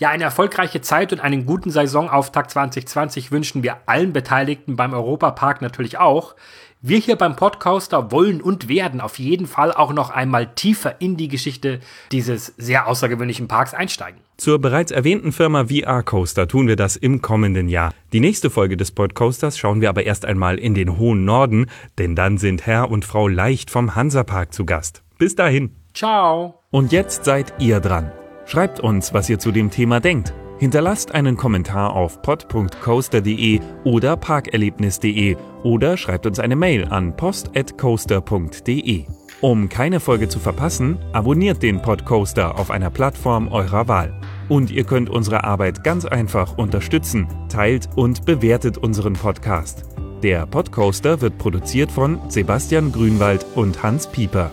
Ja, 0.02 0.10
eine 0.10 0.24
erfolgreiche 0.24 0.82
Zeit 0.82 1.14
und 1.14 1.20
einen 1.20 1.46
guten 1.46 1.70
Saisonauftakt 1.70 2.50
2020 2.50 3.32
wünschen 3.32 3.62
wir 3.62 3.78
allen 3.86 4.14
Beteiligten 4.14 4.76
beim 4.76 4.94
Europapark 4.94 5.62
natürlich 5.62 6.00
auch. 6.00 6.36
Wir 6.82 6.98
hier 6.98 7.16
beim 7.16 7.36
Podcaster 7.36 8.12
wollen 8.12 8.42
und 8.42 8.68
werden 8.68 9.00
auf 9.00 9.20
jeden 9.20 9.46
Fall 9.46 9.72
auch 9.72 9.94
noch 9.94 10.10
einmal 10.10 10.48
tiefer 10.56 11.00
in 11.00 11.18
die 11.18 11.28
Geschichte 11.28 11.82
dieses 12.12 12.48
sehr 12.58 12.88
außergewöhnlichen 12.88 13.48
Parks 13.48 13.76
einsteigen. 13.76 14.20
Zur 14.38 14.58
bereits 14.58 14.90
erwähnten 14.90 15.32
Firma 15.32 15.66
VR 15.68 16.02
Coaster 16.02 16.48
tun 16.48 16.68
wir 16.68 16.76
das 16.76 16.96
im 16.96 17.22
kommenden 17.22 17.70
Jahr. 17.70 17.94
Die 18.12 18.20
nächste 18.20 18.50
Folge 18.50 18.78
des 18.78 18.90
Podcoasters 18.90 19.60
schauen 19.60 19.82
wir 19.82 19.90
aber 19.90 20.04
erst 20.04 20.26
einmal 20.26 20.58
in 20.58 20.74
den 20.74 20.98
hohen 20.98 21.26
Norden, 21.26 21.68
denn 22.00 22.16
dann 22.16 22.40
sind 22.40 22.66
Herr 22.66 22.90
und 22.90 23.06
Frau 23.06 23.28
Leicht 23.28 23.70
vom 23.70 23.94
Hansapark 23.94 24.52
zu 24.52 24.66
Gast. 24.66 25.04
Bis 25.22 25.36
dahin. 25.36 25.70
Ciao. 25.94 26.64
Und 26.72 26.92
jetzt 26.92 27.26
seid 27.26 27.54
ihr 27.60 27.80
dran. 27.80 28.12
Schreibt 28.48 28.80
uns, 28.80 29.14
was 29.14 29.30
ihr 29.30 29.38
zu 29.38 29.52
dem 29.52 29.70
Thema 29.70 30.00
denkt. 30.00 30.34
Hinterlasst 30.58 31.14
einen 31.14 31.38
Kommentar 31.38 31.96
auf 31.96 32.24
pod.coaster.de 32.24 33.60
oder 33.84 34.18
parkerlebnis.de 34.18 35.38
oder 35.62 35.96
schreibt 35.98 36.26
uns 36.26 36.40
eine 36.40 36.56
Mail 36.56 36.86
an 36.86 37.16
post@coaster.de. 37.16 39.06
Um 39.42 39.70
keine 39.70 40.00
Folge 40.00 40.28
zu 40.28 40.40
verpassen, 40.40 40.98
abonniert 41.14 41.62
den 41.62 41.84
Podcoaster 41.84 42.58
auf 42.58 42.72
einer 42.72 42.90
Plattform 42.90 43.48
eurer 43.50 43.88
Wahl. 43.88 44.20
Und 44.50 44.72
ihr 44.72 44.86
könnt 44.86 45.12
unsere 45.12 45.44
Arbeit 45.44 45.84
ganz 45.84 46.06
einfach 46.06 46.58
unterstützen. 46.58 47.28
Teilt 47.48 47.90
und 47.96 48.26
bewertet 48.26 48.80
unseren 48.80 49.14
Podcast. 49.14 49.86
Der 50.24 50.48
Podcoaster 50.48 51.22
wird 51.22 51.38
produziert 51.38 51.92
von 51.92 52.20
Sebastian 52.28 52.92
Grünwald 52.92 53.46
und 53.54 53.84
Hans 53.84 54.08
Pieper. 54.08 54.50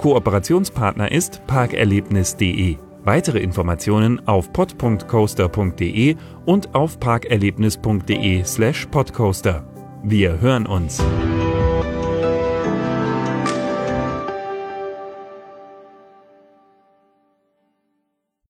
Kooperationspartner 0.00 1.12
ist 1.12 1.46
parkerlebnis.de. 1.46 2.76
Weitere 3.04 3.38
Informationen 3.40 4.26
auf 4.26 4.50
pod.coaster.de 4.52 6.16
und 6.46 6.74
auf 6.74 6.98
parkerlebnis.de 6.98 8.44
slash 8.44 8.86
podcoaster. 8.86 9.64
Wir 10.02 10.40
hören 10.40 10.66
uns. 10.66 11.02